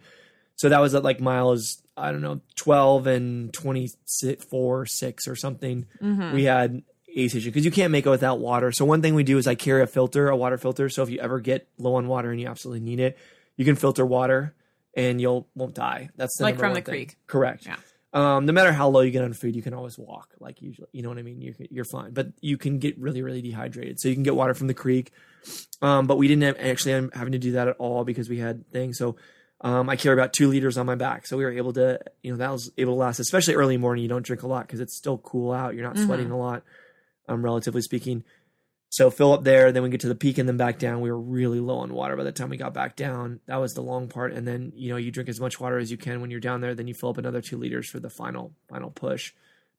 so 0.54 0.68
that 0.68 0.78
was 0.78 0.94
at 0.94 1.02
like 1.02 1.20
miles 1.20 1.82
i 1.96 2.12
don't 2.12 2.20
know 2.20 2.40
12 2.54 3.08
and 3.08 3.52
24 3.52 4.86
6 4.86 5.26
or 5.28 5.34
something 5.36 5.86
Mhm. 6.00 6.32
we 6.32 6.44
had 6.44 6.82
station 7.26 7.48
because 7.50 7.64
you 7.64 7.70
can't 7.70 7.90
make 7.90 8.06
it 8.06 8.10
without 8.10 8.38
water. 8.38 8.70
So 8.70 8.84
one 8.84 9.02
thing 9.02 9.14
we 9.14 9.24
do 9.24 9.38
is 9.38 9.46
I 9.46 9.54
carry 9.56 9.82
a 9.82 9.86
filter, 9.86 10.28
a 10.28 10.36
water 10.36 10.58
filter. 10.58 10.88
So 10.88 11.02
if 11.02 11.10
you 11.10 11.18
ever 11.18 11.40
get 11.40 11.68
low 11.78 11.94
on 11.96 12.06
water 12.06 12.30
and 12.30 12.40
you 12.40 12.46
absolutely 12.46 12.80
need 12.80 13.00
it, 13.00 13.18
you 13.56 13.64
can 13.64 13.74
filter 13.76 14.06
water 14.06 14.54
and 14.94 15.20
you'll 15.20 15.48
won't 15.54 15.74
die. 15.74 16.10
That's 16.16 16.36
the 16.38 16.44
Like 16.44 16.58
from 16.58 16.74
the 16.74 16.80
thing. 16.82 16.84
creek. 16.84 17.16
Correct. 17.26 17.66
Yeah. 17.66 17.76
Um, 18.14 18.46
no 18.46 18.52
matter 18.52 18.72
how 18.72 18.88
low 18.88 19.00
you 19.00 19.10
get 19.10 19.22
on 19.22 19.32
food, 19.34 19.54
you 19.54 19.62
can 19.62 19.74
always 19.74 19.98
walk. 19.98 20.30
Like 20.40 20.62
usually, 20.62 20.88
you 20.92 21.02
know 21.02 21.10
what 21.10 21.18
I 21.18 21.22
mean. 21.22 21.42
You 21.42 21.54
you're 21.70 21.84
fine, 21.84 22.12
but 22.14 22.28
you 22.40 22.56
can 22.56 22.78
get 22.78 22.98
really 22.98 23.20
really 23.22 23.42
dehydrated. 23.42 24.00
So 24.00 24.08
you 24.08 24.14
can 24.14 24.22
get 24.22 24.34
water 24.34 24.54
from 24.54 24.66
the 24.66 24.74
creek. 24.74 25.12
Um, 25.82 26.06
but 26.06 26.16
we 26.16 26.26
didn't 26.26 26.42
have, 26.44 26.56
actually 26.58 26.92
have- 26.92 27.12
having 27.12 27.32
to 27.32 27.38
do 27.38 27.52
that 27.52 27.68
at 27.68 27.76
all 27.78 28.04
because 28.04 28.28
we 28.28 28.38
had 28.38 28.66
things. 28.72 28.96
So 28.98 29.16
um, 29.60 29.88
I 29.90 29.96
carry 29.96 30.14
about 30.14 30.32
two 30.32 30.48
liters 30.48 30.78
on 30.78 30.86
my 30.86 30.94
back, 30.94 31.26
so 31.26 31.36
we 31.36 31.44
were 31.44 31.50
able 31.52 31.72
to, 31.74 31.98
you 32.22 32.30
know, 32.30 32.36
that 32.38 32.50
was 32.50 32.70
able 32.78 32.94
to 32.94 32.98
last. 32.98 33.18
Especially 33.18 33.54
early 33.54 33.76
morning, 33.76 34.02
you 34.02 34.08
don't 34.08 34.24
drink 34.24 34.42
a 34.42 34.46
lot 34.46 34.66
because 34.66 34.80
it's 34.80 34.96
still 34.96 35.18
cool 35.18 35.52
out. 35.52 35.74
You're 35.74 35.84
not 35.84 35.96
Mhm. 35.96 36.06
sweating 36.06 36.30
a 36.30 36.38
lot, 36.38 36.62
um, 37.28 37.44
relatively 37.44 37.82
speaking. 37.82 38.24
So 38.90 39.10
fill 39.10 39.32
up 39.32 39.44
there, 39.44 39.70
then 39.70 39.82
we 39.82 39.90
get 39.90 40.00
to 40.00 40.08
the 40.08 40.14
peak 40.14 40.38
and 40.38 40.48
then 40.48 40.56
back 40.56 40.78
down. 40.78 41.02
We 41.02 41.10
were 41.10 41.20
really 41.20 41.60
low 41.60 41.78
on 41.78 41.92
water 41.92 42.16
by 42.16 42.24
the 42.24 42.32
time 42.32 42.48
we 42.48 42.56
got 42.56 42.72
back 42.72 42.96
down. 42.96 43.40
That 43.46 43.56
was 43.56 43.74
the 43.74 43.82
long 43.82 44.08
part. 44.08 44.32
And 44.32 44.48
then 44.48 44.72
you 44.74 44.88
know 44.88 44.96
you 44.96 45.10
drink 45.10 45.28
as 45.28 45.40
much 45.40 45.60
water 45.60 45.78
as 45.78 45.90
you 45.90 45.98
can 45.98 46.20
when 46.20 46.30
you're 46.30 46.40
down 46.40 46.62
there. 46.62 46.74
Then 46.74 46.88
you 46.88 46.94
fill 46.94 47.10
up 47.10 47.18
another 47.18 47.42
two 47.42 47.58
liters 47.58 47.88
for 47.88 48.00
the 48.00 48.10
final 48.10 48.54
final 48.68 48.90
push 48.90 49.32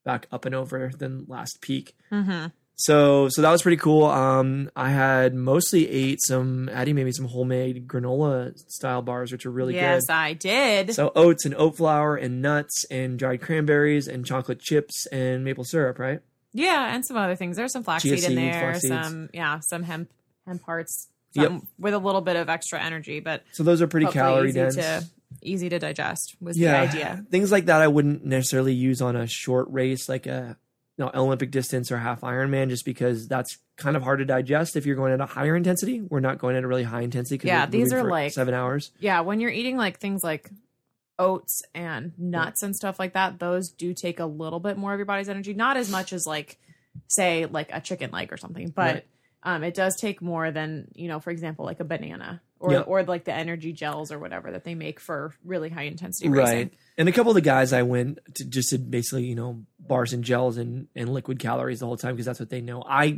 back 0.05 0.27
up 0.31 0.45
and 0.45 0.53
over. 0.53 0.91
Then 0.95 1.25
last 1.27 1.59
peak. 1.61 1.95
Mhm. 2.11 2.51
So 2.75 3.29
so 3.29 3.41
that 3.41 3.51
was 3.51 3.63
pretty 3.63 3.77
cool. 3.77 4.05
Um, 4.05 4.69
I 4.75 4.91
had 4.91 5.33
mostly 5.33 5.89
ate 5.89 6.21
some 6.21 6.69
Addie 6.69 6.93
made 6.93 7.05
me 7.05 7.11
some 7.11 7.25
homemade 7.25 7.87
granola 7.87 8.57
style 8.71 9.01
bars, 9.01 9.31
which 9.31 9.45
are 9.45 9.51
really 9.51 9.73
yes, 9.73 10.05
good. 10.05 10.11
Yes, 10.11 10.15
I 10.15 10.33
did. 10.33 10.93
So 10.93 11.11
oats 11.15 11.45
and 11.45 11.55
oat 11.55 11.77
flour 11.77 12.15
and 12.15 12.43
nuts 12.43 12.85
and 12.91 13.17
dried 13.17 13.41
cranberries 13.41 14.07
and 14.07 14.23
chocolate 14.23 14.59
chips 14.59 15.07
and 15.07 15.43
maple 15.43 15.65
syrup, 15.65 15.97
right? 15.97 16.21
Yeah, 16.53 16.93
and 16.95 17.05
some 17.05 17.17
other 17.17 17.35
things. 17.35 17.57
There's 17.57 17.71
some 17.73 17.83
flaxseed 17.83 18.23
in 18.23 18.35
there, 18.35 18.71
flax 18.75 18.87
some 18.87 19.29
yeah, 19.33 19.59
some 19.59 19.83
hemp 19.83 20.09
hemp 20.47 20.63
hearts, 20.63 21.07
Yep. 21.33 21.61
with 21.77 21.93
a 21.93 21.99
little 21.99 22.21
bit 22.21 22.35
of 22.35 22.49
extra 22.49 22.81
energy, 22.81 23.19
but 23.19 23.43
So 23.51 23.63
those 23.63 23.81
are 23.81 23.87
pretty 23.87 24.07
calorie 24.07 24.49
easy 24.49 24.59
dense. 24.59 24.75
to 24.75 25.03
easy 25.43 25.69
to 25.69 25.77
digest 25.77 26.35
was 26.41 26.57
yeah, 26.57 26.85
the 26.85 26.91
idea. 26.91 27.25
things 27.29 27.51
like 27.51 27.65
that 27.67 27.81
I 27.81 27.87
wouldn't 27.87 28.25
necessarily 28.25 28.73
use 28.73 28.99
on 29.01 29.15
a 29.15 29.27
short 29.27 29.67
race 29.69 30.09
like 30.09 30.25
a 30.25 30.57
you 30.97 31.05
know, 31.05 31.11
Olympic 31.13 31.51
distance 31.51 31.91
or 31.93 31.97
half 31.97 32.21
Ironman, 32.21 32.67
just 32.69 32.83
because 32.83 33.27
that's 33.27 33.57
kind 33.77 33.95
of 33.95 34.03
hard 34.03 34.19
to 34.19 34.25
digest 34.25 34.75
if 34.75 34.85
you're 34.85 34.97
going 34.97 35.13
at 35.13 35.21
a 35.21 35.25
higher 35.25 35.55
intensity. 35.55 36.01
We're 36.01 36.19
not 36.19 36.39
going 36.39 36.57
at 36.57 36.63
a 36.65 36.67
really 36.67 36.83
high 36.83 37.01
intensity. 37.03 37.47
Yeah, 37.47 37.67
these 37.67 37.93
are 37.93 38.03
like- 38.03 38.33
seven 38.33 38.53
hours. 38.53 38.91
Yeah, 38.99 39.21
when 39.21 39.39
you're 39.39 39.51
eating 39.51 39.77
like 39.77 39.99
things 39.99 40.23
like 40.23 40.49
oats 41.19 41.61
and 41.75 42.13
nuts 42.17 42.63
and 42.63 42.75
stuff 42.75 42.97
like 42.97 43.13
that, 43.13 43.37
those 43.39 43.69
do 43.69 43.93
take 43.93 44.19
a 44.19 44.25
little 44.25 44.59
bit 44.59 44.77
more 44.77 44.93
of 44.93 44.97
your 44.99 45.05
body's 45.05 45.29
energy. 45.29 45.53
Not 45.53 45.77
as 45.77 45.91
much 45.91 46.13
as 46.13 46.25
like 46.25 46.57
say 47.07 47.45
like 47.45 47.69
a 47.71 47.81
chicken 47.81 48.09
leg 48.11 48.31
or 48.33 48.37
something, 48.37 48.69
but 48.69 48.95
Right. 48.95 49.05
um 49.43 49.63
it 49.63 49.73
does 49.75 49.95
take 49.97 50.21
more 50.21 50.49
than, 50.51 50.87
you 50.95 51.07
know, 51.07 51.19
for 51.19 51.29
example, 51.31 51.65
like 51.65 51.79
a 51.79 51.83
banana 51.85 52.41
or 52.59 52.71
Yeah. 52.73 52.79
or 52.79 53.03
like 53.03 53.25
the 53.25 53.33
energy 53.33 53.71
gels 53.73 54.11
or 54.11 54.19
whatever 54.19 54.51
that 54.51 54.63
they 54.63 54.75
make 54.75 54.99
for 54.99 55.33
really 55.45 55.69
high 55.69 55.83
intensity 55.83 56.27
right 56.27 56.73
and 56.97 57.07
a 57.07 57.11
couple 57.13 57.31
of 57.31 57.35
the 57.35 57.39
guys 57.41 57.71
i 57.71 57.83
went 57.83 58.19
to 58.35 58.43
just 58.43 58.69
did 58.69 58.91
basically 58.91 59.23
you 59.23 59.35
know 59.35 59.63
bars 59.79 60.11
and 60.11 60.25
gels 60.25 60.57
and, 60.57 60.87
and 60.93 61.07
liquid 61.13 61.39
calories 61.39 61.79
the 61.79 61.85
whole 61.85 61.95
time 61.95 62.15
because 62.15 62.25
that's 62.25 62.37
what 62.41 62.49
they 62.49 62.59
know 62.59 62.83
i 62.85 63.17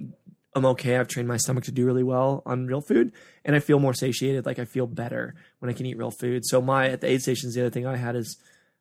am 0.55 0.65
okay 0.65 0.97
i've 0.97 1.07
trained 1.07 1.27
my 1.27 1.37
stomach 1.37 1.63
to 1.63 1.71
do 1.71 1.85
really 1.85 2.03
well 2.03 2.41
on 2.45 2.67
real 2.67 2.81
food 2.81 3.11
and 3.45 3.55
i 3.55 3.59
feel 3.59 3.79
more 3.79 3.93
satiated 3.93 4.45
like 4.45 4.59
i 4.59 4.65
feel 4.65 4.87
better 4.87 5.33
when 5.59 5.69
i 5.69 5.73
can 5.73 5.85
eat 5.85 5.97
real 5.97 6.11
food 6.11 6.43
so 6.45 6.61
my 6.61 6.89
at 6.89 7.01
the 7.01 7.07
aid 7.09 7.21
stations 7.21 7.53
the 7.55 7.61
other 7.61 7.69
thing 7.69 7.85
i 7.85 7.95
had 7.95 8.15
is 8.15 8.37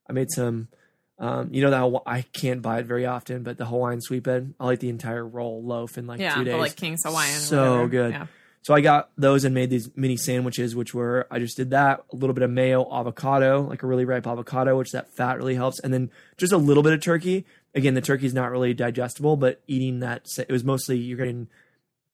i 0.08 0.12
made 0.12 0.30
some 0.30 0.68
um, 1.18 1.52
you 1.52 1.60
know 1.60 1.68
that 1.70 2.02
I 2.06 2.22
can't 2.22 2.62
buy 2.62 2.78
it 2.78 2.86
very 2.86 3.04
often, 3.04 3.42
but 3.42 3.58
the 3.58 3.66
Hawaiian 3.66 4.00
sweet 4.00 4.22
bread, 4.22 4.54
I'll 4.58 4.72
eat 4.72 4.80
the 4.80 4.88
entire 4.88 5.22
roll 5.22 5.62
loaf 5.62 5.98
in 5.98 6.06
like 6.06 6.18
Yeah, 6.18 6.34
two 6.36 6.44
days. 6.44 6.54
the 6.54 6.58
like 6.58 6.76
King's 6.76 7.02
Hawaiian. 7.04 7.38
So 7.40 7.86
good. 7.88 8.12
Yeah. 8.12 8.26
So 8.62 8.74
I 8.74 8.82
got 8.82 9.10
those 9.16 9.44
and 9.44 9.54
made 9.54 9.70
these 9.70 9.90
mini 9.96 10.16
sandwiches, 10.16 10.76
which 10.76 10.92
were 10.92 11.26
I 11.30 11.38
just 11.38 11.56
did 11.56 11.70
that 11.70 12.04
a 12.12 12.16
little 12.16 12.34
bit 12.34 12.42
of 12.42 12.50
mayo, 12.50 12.86
avocado, 12.92 13.62
like 13.62 13.82
a 13.82 13.86
really 13.86 14.04
ripe 14.04 14.26
avocado, 14.26 14.76
which 14.76 14.92
that 14.92 15.14
fat 15.16 15.38
really 15.38 15.54
helps, 15.54 15.80
and 15.80 15.94
then 15.94 16.10
just 16.36 16.52
a 16.52 16.58
little 16.58 16.82
bit 16.82 16.92
of 16.92 17.02
turkey. 17.02 17.46
Again, 17.74 17.94
the 17.94 18.00
turkey's 18.00 18.34
not 18.34 18.50
really 18.50 18.74
digestible, 18.74 19.36
but 19.36 19.62
eating 19.66 20.00
that 20.00 20.26
it 20.36 20.52
was 20.52 20.64
mostly 20.64 20.98
you're 20.98 21.16
getting 21.16 21.48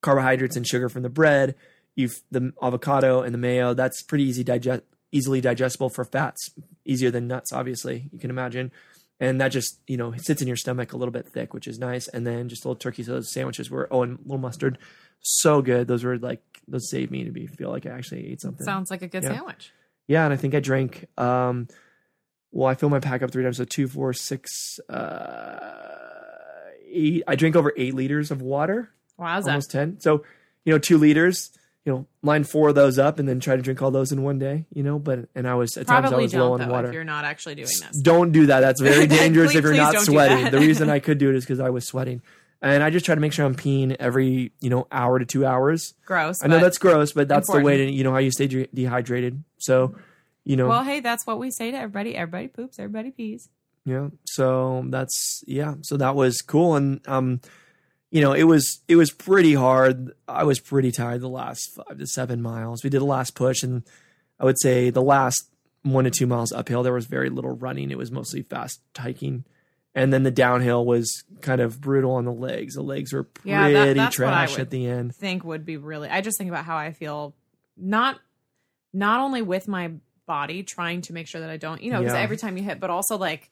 carbohydrates 0.02 0.56
and 0.56 0.66
sugar 0.66 0.88
from 0.88 1.02
the 1.02 1.08
bread. 1.08 1.56
You 1.96 2.10
the 2.30 2.52
avocado 2.62 3.22
and 3.22 3.34
the 3.34 3.38
mayo. 3.38 3.74
That's 3.74 4.02
pretty 4.02 4.24
easy 4.24 4.44
digest 4.44 4.82
easily 5.12 5.40
digestible 5.40 5.88
for 5.88 6.04
fats, 6.04 6.50
easier 6.84 7.10
than 7.10 7.26
nuts, 7.26 7.52
obviously 7.52 8.08
you 8.12 8.18
can 8.18 8.30
imagine. 8.30 8.70
And 9.18 9.40
that 9.40 9.48
just 9.48 9.80
you 9.86 9.96
know 9.96 10.14
sits 10.16 10.42
in 10.42 10.46
your 10.46 10.58
stomach 10.58 10.92
a 10.92 10.96
little 10.96 11.12
bit 11.12 11.26
thick, 11.26 11.54
which 11.54 11.66
is 11.66 11.78
nice. 11.78 12.06
And 12.06 12.26
then 12.26 12.48
just 12.48 12.64
a 12.64 12.68
little 12.68 12.78
turkey. 12.78 13.02
So 13.02 13.12
those 13.12 13.32
sandwiches 13.32 13.70
were 13.70 13.88
oh, 13.90 14.02
and 14.02 14.18
a 14.18 14.22
little 14.22 14.38
mustard 14.38 14.78
so 15.20 15.62
good. 15.62 15.86
Those 15.88 16.04
were 16.04 16.18
like 16.18 16.40
those 16.68 16.88
saved 16.90 17.10
me 17.10 17.24
to 17.24 17.30
be 17.30 17.46
feel 17.46 17.70
like 17.70 17.86
I 17.86 17.90
actually 17.90 18.26
ate 18.32 18.40
something. 18.40 18.64
Sounds 18.64 18.90
like 18.90 19.02
a 19.02 19.08
good 19.08 19.22
Yeah. 19.22 19.34
sandwich. 19.34 19.72
yeah, 20.08 20.24
and 20.24 20.32
I 20.32 20.36
think 20.36 20.54
I 20.54 20.60
drank. 20.60 21.06
um 21.18 21.68
Well, 22.52 22.68
I 22.68 22.74
filled 22.74 22.92
my 22.92 23.00
pack 23.00 23.22
up 23.22 23.30
three 23.30 23.42
times, 23.44 23.56
so 23.58 23.64
two, 23.64 23.86
four, 23.88 24.12
six, 24.14 24.78
uh, 24.88 25.60
eight. 26.90 27.22
I 27.26 27.36
drank 27.36 27.56
over 27.56 27.72
eight 27.76 27.94
liters 27.94 28.30
of 28.30 28.40
water, 28.42 28.90
Wowza. 29.18 29.46
almost 29.46 29.70
ten. 29.70 30.00
So 30.00 30.24
you 30.64 30.72
know, 30.72 30.78
two 30.78 30.98
liters. 30.98 31.50
you 31.84 31.92
know, 31.92 32.06
line 32.20 32.42
four 32.42 32.70
of 32.70 32.74
those 32.74 32.98
up 32.98 33.20
and 33.20 33.28
then 33.28 33.38
try 33.38 33.54
to 33.54 33.62
drink 33.62 33.80
all 33.80 33.92
those 33.92 34.10
in 34.10 34.20
one 34.24 34.40
day, 34.40 34.66
you 34.74 34.82
know. 34.82 34.98
But 34.98 35.28
and 35.36 35.46
I 35.46 35.54
was 35.54 35.76
at 35.76 35.86
times 35.86 36.10
I 36.12 36.16
was 36.16 36.34
low 36.34 36.54
on 36.54 36.58
though 36.60 36.66
water. 36.68 36.88
if 36.88 36.94
you're 36.94 37.04
not 37.04 37.24
actually 37.24 37.54
doing 37.54 37.68
this. 37.68 38.00
Don't 38.02 38.32
do 38.32 38.46
that. 38.46 38.58
That's 38.58 38.80
very 38.80 39.06
dangerous 39.20 39.52
Please- 39.52 39.58
if 39.58 39.64
you're 39.64 39.74
not 39.74 39.94
sweating. 40.00 40.50
The 40.50 40.58
reason 40.58 40.90
I 40.96 40.98
could 40.98 41.18
do 41.18 41.30
it 41.30 41.36
is 41.36 41.44
because 41.44 41.60
I 41.60 41.70
was 41.70 41.86
sweating, 41.86 42.22
and 42.70 42.82
I 42.82 42.90
just 42.90 43.04
try 43.06 43.14
to 43.14 43.20
make 43.20 43.32
sure 43.32 43.44
I'm 43.46 43.54
peeing 43.54 43.96
every 43.98 44.52
you 44.60 44.70
know 44.70 44.86
hour 44.90 45.18
to 45.18 45.24
two 45.24 45.44
hours. 45.46 45.94
Gross. 46.04 46.36
I 46.42 46.46
know 46.48 46.58
that's 46.60 46.78
gross, 46.78 47.12
but 47.12 47.28
that's 47.28 47.50
the 47.50 47.60
way 47.60 47.78
to 47.78 47.90
you 47.90 48.04
know 48.04 48.12
how 48.12 48.18
you 48.18 48.30
stay 48.30 48.46
de- 48.46 48.66
dehydrated. 48.74 49.42
So, 49.58 49.96
you 50.44 50.56
know, 50.56 50.68
Well, 50.68 50.84
hey, 50.84 51.00
that's 51.00 51.26
what 51.26 51.38
we 51.38 51.50
say 51.50 51.70
to 51.70 51.76
everybody. 51.76 52.16
Everybody 52.16 52.48
poops. 52.48 52.78
Everybody 52.78 53.10
pees. 53.10 53.48
yeah. 53.84 54.08
So 54.24 54.84
that's 54.88 55.42
yeah. 55.46 55.74
So 55.82 55.96
that 55.96 56.14
was 56.14 56.38
cool, 56.38 56.76
and 56.76 57.00
um, 57.08 57.40
you 58.10 58.20
know, 58.20 58.32
it 58.32 58.44
was 58.44 58.82
it 58.88 58.96
was 58.96 59.10
pretty 59.10 59.54
hard. 59.54 60.12
I 60.28 60.44
was 60.44 60.60
pretty 60.60 60.92
tired 60.92 61.20
the 61.20 61.28
last 61.28 61.68
five 61.76 61.98
to 61.98 62.06
seven 62.06 62.40
miles. 62.42 62.84
We 62.84 62.90
did 62.90 63.00
a 63.02 63.04
last 63.04 63.34
push, 63.34 63.62
and 63.62 63.82
I 64.40 64.44
would 64.44 64.60
say 64.60 64.90
the 64.90 65.02
last 65.02 65.48
one 65.82 66.04
to 66.04 66.10
two 66.10 66.26
miles 66.26 66.50
uphill 66.52 66.82
there 66.82 66.92
was 66.92 67.06
very 67.06 67.30
little 67.30 67.52
running. 67.52 67.90
It 67.90 67.98
was 67.98 68.10
mostly 68.10 68.42
fast 68.42 68.80
hiking, 68.96 69.44
and 69.96 70.12
then 70.12 70.22
the 70.22 70.30
downhill 70.30 70.84
was 70.86 71.24
kind 71.40 71.60
of 71.60 71.80
brutal 71.80 72.12
on 72.12 72.24
the 72.24 72.32
legs. 72.32 72.74
The 72.74 72.82
legs 72.82 73.12
were 73.12 73.24
pretty 73.24 73.50
Yeah, 73.50 73.70
that- 73.70 73.96
that's 73.96 74.18
what 74.18 74.28
I 74.28 74.46
trash 74.46 74.58
at 74.60 74.70
the 74.70 74.86
end. 74.86 75.16
think 75.16 75.42
would 75.44 75.64
be 75.66 75.76
really 75.76 76.08
I 76.08 76.20
just 76.20 76.38
think 76.38 76.48
about 76.50 76.64
how 76.64 76.76
I 76.76 76.92
feel 76.92 77.34
not 77.76 78.20
not 78.92 79.20
only 79.20 79.42
with 79.42 79.66
my 79.68 79.90
body 80.26 80.62
trying 80.62 81.00
to 81.02 81.12
make 81.12 81.26
sure 81.26 81.40
that 81.40 81.50
I 81.50 81.56
don't, 81.56 81.82
you 81.82 81.90
know, 81.90 81.98
because 82.00 82.14
Yeah. 82.14 82.20
every 82.20 82.36
time 82.36 82.56
you 82.56 82.62
hit, 82.62 82.78
but 82.80 82.90
also 82.90 83.16
like 83.16 83.50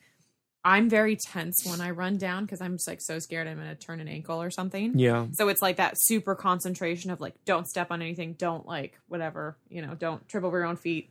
I'm 0.66 0.88
very 0.88 1.14
tense 1.16 1.62
when 1.66 1.82
I 1.82 1.90
run 1.90 2.16
down 2.16 2.44
because 2.46 2.62
I'm 2.62 2.76
just 2.76 2.88
like 2.88 3.02
so 3.02 3.18
scared 3.18 3.46
I'm 3.46 3.58
gonna 3.58 3.74
turn 3.74 4.00
an 4.00 4.08
ankle 4.08 4.40
or 4.40 4.50
something. 4.50 4.98
Yeah, 4.98 5.26
So 5.32 5.48
it's 5.48 5.60
like 5.60 5.76
that 5.76 5.94
super 5.98 6.34
concentration 6.34 7.10
of 7.10 7.20
like 7.20 7.34
don't 7.44 7.68
step 7.68 7.88
on 7.90 8.00
anything, 8.00 8.32
don't 8.32 8.66
like 8.66 8.98
whatever, 9.08 9.56
you 9.68 9.82
know, 9.82 9.94
don't 9.94 10.26
trip 10.28 10.42
over 10.42 10.58
your 10.58 10.66
own 10.66 10.76
feet. 10.76 11.10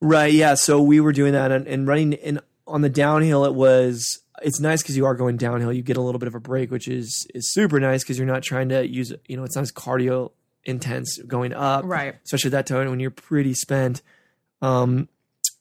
Right. 0.00 0.32
Yeah. 0.32 0.54
So 0.54 0.80
we 0.80 1.00
were 1.00 1.12
doing 1.12 1.32
that 1.32 1.50
and, 1.52 1.66
and 1.66 1.86
running 1.86 2.12
in 2.14 2.40
on 2.66 2.82
the 2.82 2.88
downhill. 2.88 3.44
It 3.44 3.54
was 3.54 4.20
it's 4.40 4.60
nice 4.60 4.82
because 4.82 4.96
you 4.96 5.04
are 5.04 5.14
going 5.14 5.36
downhill. 5.36 5.72
You 5.72 5.82
get 5.82 5.96
a 5.96 6.00
little 6.00 6.18
bit 6.18 6.28
of 6.28 6.34
a 6.34 6.40
break, 6.40 6.70
which 6.70 6.88
is 6.88 7.26
is 7.34 7.52
super 7.52 7.78
nice 7.80 8.02
because 8.02 8.16
you're 8.18 8.26
not 8.26 8.42
trying 8.42 8.68
to 8.70 8.86
use 8.86 9.12
you 9.28 9.36
know 9.36 9.44
it's 9.44 9.56
not 9.56 9.62
as 9.62 9.72
cardio 9.72 10.30
intense 10.64 11.18
going 11.26 11.52
up, 11.52 11.84
Right. 11.84 12.14
Especially 12.24 12.50
that 12.50 12.66
time 12.66 12.88
when 12.88 13.00
you're 13.00 13.10
pretty 13.10 13.52
spent. 13.52 14.00
Um, 14.62 15.08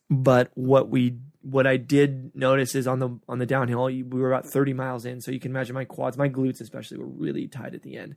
but 0.09 0.51
what 0.55 0.89
we 0.89 1.15
what 1.41 1.65
I 1.65 1.77
did 1.77 2.35
notice 2.35 2.75
is 2.75 2.85
on 2.87 2.99
the 2.99 3.09
on 3.27 3.39
the 3.39 3.47
downhill 3.47 3.89
you- 3.89 4.05
we 4.05 4.21
were 4.21 4.31
about 4.31 4.45
30 4.45 4.73
miles 4.73 5.05
in, 5.05 5.19
so 5.21 5.31
you 5.31 5.39
can 5.39 5.51
imagine 5.51 5.73
my 5.73 5.85
quads, 5.85 6.17
my 6.17 6.29
glutes 6.29 6.61
especially, 6.61 6.97
were 6.99 7.05
really 7.07 7.47
tight 7.47 7.73
at 7.73 7.81
the 7.81 7.97
end. 7.97 8.15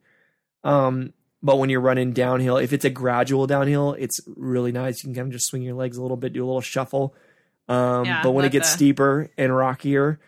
Um, 0.63 1.15
but 1.43 1.57
when 1.59 1.71
you're 1.71 1.81
running 1.81 2.13
downhill, 2.13 2.57
if 2.59 2.73
it's 2.73 2.85
a 2.85 2.91
gradual 2.91 3.47
downhill, 3.47 3.95
it's 3.99 4.21
really 4.37 4.73
nice. 4.73 5.03
You 5.03 5.09
can 5.09 5.15
kind 5.15 5.27
of 5.29 5.33
just 5.33 5.47
swing 5.47 5.63
your 5.63 5.75
legs 5.75 5.97
a 5.97 6.03
little 6.03 6.17
bit, 6.17 6.33
do 6.33 6.45
a 6.45 6.47
little 6.47 6.61
shuffle. 6.61 7.15
Um, 7.69 8.05
Yeah, 8.07 8.23
but 8.23 8.33
when 8.33 8.45
it 8.45 8.53
gets 8.53 8.71
the- 8.71 8.77
steeper 8.77 9.31
and 9.39 9.55
rockier, 9.55 10.21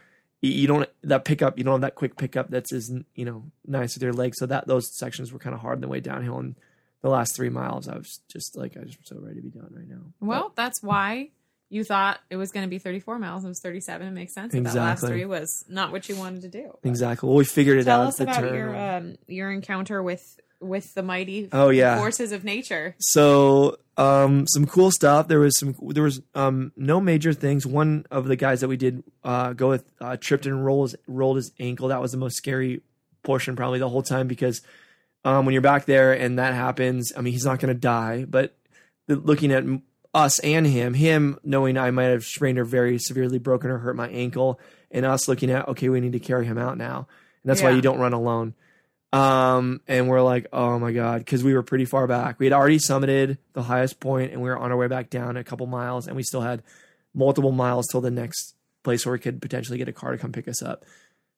you, 0.46 0.52
you 0.62 0.66
don't 0.66 0.88
that 1.02 1.24
pickup. 1.24 1.58
You 1.58 1.64
don't 1.64 1.74
have 1.74 1.80
that 1.82 1.94
quick 1.94 2.16
pickup 2.16 2.50
that's 2.50 2.72
as 2.72 2.90
you 3.14 3.24
know 3.24 3.44
nice 3.66 3.94
with 3.94 4.02
your 4.02 4.12
legs. 4.12 4.38
So 4.38 4.46
that 4.46 4.66
those 4.66 4.96
sections 4.96 5.32
were 5.32 5.38
kind 5.38 5.54
of 5.54 5.60
hard 5.60 5.76
on 5.76 5.80
the 5.82 5.88
way 5.88 6.00
downhill. 6.00 6.38
And 6.38 6.56
the 7.02 7.10
last 7.10 7.36
three 7.36 7.50
miles, 7.50 7.88
I 7.88 7.96
was 7.96 8.20
just 8.28 8.56
like 8.56 8.76
I 8.76 8.84
just 8.84 8.98
was 8.98 9.08
so 9.08 9.18
ready 9.20 9.36
to 9.36 9.42
be 9.42 9.50
done 9.50 9.70
right 9.74 9.88
now. 9.88 10.12
Well, 10.20 10.52
that's 10.56 10.82
why 10.82 11.30
you 11.68 11.84
thought 11.84 12.20
it 12.30 12.36
was 12.36 12.52
going 12.52 12.64
to 12.64 12.70
be 12.70 12.78
34 12.78 13.18
miles. 13.18 13.44
It 13.44 13.48
was 13.48 13.60
37. 13.60 14.06
It 14.06 14.10
makes 14.12 14.34
sense. 14.34 14.52
That 14.52 14.62
That 14.64 14.74
last 14.76 15.04
three 15.04 15.24
was 15.24 15.64
not 15.68 15.90
what 15.92 16.08
you 16.08 16.16
wanted 16.16 16.42
to 16.42 16.48
do. 16.48 16.78
Exactly. 16.84 17.28
Well, 17.28 17.36
we 17.36 17.44
figured 17.44 17.78
it 17.78 17.84
Tell 17.84 18.02
out. 18.02 18.08
us 18.08 18.20
at 18.20 18.26
the 18.28 18.38
about 18.38 18.54
your 18.54 18.76
um, 18.76 19.16
your 19.26 19.50
encounter 19.50 20.02
with 20.02 20.38
with 20.60 20.94
the 20.94 21.02
mighty 21.02 21.48
Oh, 21.52 21.68
yeah. 21.70 21.98
forces 21.98 22.32
of 22.32 22.44
nature. 22.44 22.94
So 22.98 23.78
um, 23.96 24.46
some 24.48 24.66
cool 24.66 24.90
stuff. 24.90 25.28
There 25.28 25.40
was 25.40 25.58
some. 25.58 25.74
There 25.80 26.02
was 26.02 26.20
um, 26.34 26.72
no 26.76 27.00
major 27.00 27.32
things. 27.32 27.66
One 27.66 28.04
of 28.10 28.26
the 28.26 28.36
guys 28.36 28.60
that 28.60 28.68
we 28.68 28.76
did 28.76 29.02
uh, 29.24 29.52
go 29.52 29.68
with 29.70 29.84
uh, 30.00 30.16
tripped 30.18 30.46
and 30.46 30.64
rolled 30.64 30.90
his, 30.90 31.00
rolled 31.06 31.36
his 31.36 31.52
ankle. 31.58 31.88
That 31.88 32.00
was 32.00 32.12
the 32.12 32.18
most 32.18 32.36
scary 32.36 32.82
portion 33.22 33.56
probably 33.56 33.78
the 33.78 33.88
whole 33.88 34.02
time 34.02 34.28
because 34.28 34.62
um, 35.24 35.46
when 35.46 35.52
you're 35.52 35.62
back 35.62 35.84
there 35.86 36.12
and 36.12 36.38
that 36.38 36.54
happens, 36.54 37.12
I 37.16 37.20
mean 37.22 37.32
he's 37.32 37.44
not 37.44 37.58
going 37.58 37.74
to 37.74 37.80
die, 37.80 38.24
but 38.28 38.56
the, 39.06 39.16
looking 39.16 39.50
at 39.52 39.64
us 40.14 40.38
and 40.40 40.66
him, 40.66 40.94
him 40.94 41.38
knowing 41.42 41.76
I 41.76 41.90
might 41.90 42.04
have 42.04 42.24
sprained 42.24 42.58
or 42.58 42.64
very 42.64 42.98
severely 42.98 43.38
broken 43.38 43.70
or 43.70 43.78
hurt 43.78 43.96
my 43.96 44.08
ankle, 44.08 44.60
and 44.90 45.04
us 45.04 45.26
looking 45.28 45.50
at 45.50 45.68
okay, 45.68 45.88
we 45.88 46.00
need 46.00 46.12
to 46.12 46.20
carry 46.20 46.46
him 46.46 46.56
out 46.58 46.78
now, 46.78 47.08
and 47.42 47.50
that's 47.50 47.62
why 47.62 47.70
you 47.70 47.80
don't 47.82 47.98
run 47.98 48.12
alone. 48.12 48.54
Um, 49.16 49.80
and 49.88 50.08
we're 50.08 50.22
like, 50.22 50.46
oh 50.52 50.78
my 50.78 50.92
god, 50.92 51.18
because 51.20 51.42
we 51.44 51.54
were 51.54 51.62
pretty 51.62 51.84
far 51.84 52.06
back. 52.06 52.38
We 52.38 52.46
had 52.46 52.52
already 52.52 52.78
summited 52.78 53.38
the 53.54 53.62
highest 53.62 54.00
point, 54.00 54.32
and 54.32 54.42
we 54.42 54.48
were 54.48 54.58
on 54.58 54.70
our 54.70 54.76
way 54.76 54.88
back 54.88 55.10
down 55.10 55.36
a 55.36 55.44
couple 55.44 55.66
miles, 55.66 56.06
and 56.06 56.16
we 56.16 56.22
still 56.22 56.40
had 56.42 56.62
multiple 57.14 57.52
miles 57.52 57.86
till 57.90 58.00
the 58.00 58.10
next 58.10 58.54
place 58.84 59.06
where 59.06 59.12
we 59.12 59.18
could 59.18 59.40
potentially 59.40 59.78
get 59.78 59.88
a 59.88 59.92
car 59.92 60.12
to 60.12 60.18
come 60.18 60.32
pick 60.32 60.46
us 60.48 60.62
up. 60.62 60.84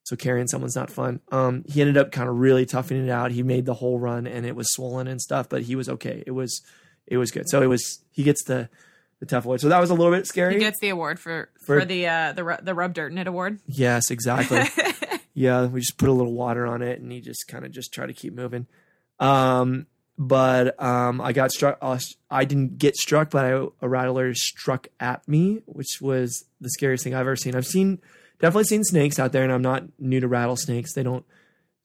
So 0.04 0.16
carrying 0.16 0.48
someone's 0.48 0.74
not 0.76 0.90
fun. 0.90 1.20
Um, 1.30 1.64
he 1.68 1.80
ended 1.82 1.98
up 1.98 2.12
kind 2.12 2.28
of 2.30 2.36
really 2.38 2.64
toughing 2.64 3.06
it 3.06 3.10
out. 3.10 3.30
He 3.30 3.42
made 3.42 3.66
the 3.66 3.74
whole 3.74 3.98
run, 3.98 4.26
and 4.26 4.46
it 4.46 4.56
was 4.56 4.72
swollen 4.72 5.06
and 5.06 5.20
stuff, 5.20 5.48
but 5.48 5.62
he 5.62 5.76
was 5.76 5.88
okay. 5.88 6.22
It 6.26 6.30
was, 6.30 6.62
it 7.06 7.18
was 7.18 7.30
good. 7.30 7.48
So 7.48 7.60
it 7.62 7.66
was. 7.66 8.02
He 8.10 8.22
gets 8.22 8.42
the 8.44 8.68
the 9.20 9.26
tough 9.26 9.44
award. 9.44 9.60
So 9.60 9.68
that 9.68 9.80
was 9.80 9.90
a 9.90 9.94
little 9.94 10.12
bit 10.12 10.26
scary. 10.26 10.54
He 10.54 10.60
gets 10.60 10.78
the 10.80 10.88
award 10.90 11.18
for 11.18 11.50
For- 11.60 11.80
for, 11.80 11.84
the 11.84 12.06
uh, 12.06 12.32
the 12.32 12.58
the 12.62 12.74
rub 12.74 12.94
dirt 12.94 13.12
in 13.12 13.18
it 13.18 13.26
award. 13.26 13.60
yes, 13.66 14.10
exactly. 14.10 14.62
yeah, 15.38 15.66
we 15.66 15.80
just 15.80 15.96
put 15.98 16.08
a 16.08 16.12
little 16.12 16.32
water 16.34 16.66
on 16.66 16.82
it, 16.82 17.00
and 17.00 17.12
he 17.12 17.20
just 17.20 17.46
kind 17.48 17.64
of 17.64 17.70
just 17.70 17.92
tried 17.92 18.06
to 18.06 18.12
keep 18.12 18.34
moving. 18.34 18.66
Um, 19.20 19.86
but 20.18 20.80
um, 20.82 21.20
I 21.20 21.32
got 21.32 21.52
struck. 21.52 21.78
I 22.30 22.44
didn't 22.44 22.78
get 22.78 22.96
struck, 22.96 23.30
but 23.30 23.44
I, 23.44 23.66
a 23.80 23.88
rattler 23.88 24.34
struck 24.34 24.88
at 24.98 25.26
me, 25.28 25.62
which 25.66 25.98
was 26.00 26.44
the 26.60 26.70
scariest 26.70 27.04
thing 27.04 27.14
I've 27.14 27.20
ever 27.20 27.36
seen. 27.36 27.54
I've 27.54 27.66
seen 27.66 28.00
definitely 28.40 28.64
seen 28.64 28.82
snakes 28.84 29.18
out 29.18 29.32
there, 29.32 29.44
and 29.44 29.52
I'm 29.52 29.62
not 29.62 29.84
new 29.98 30.18
to 30.20 30.26
rattlesnakes. 30.28 30.92
They 30.94 31.04
don't 31.04 31.24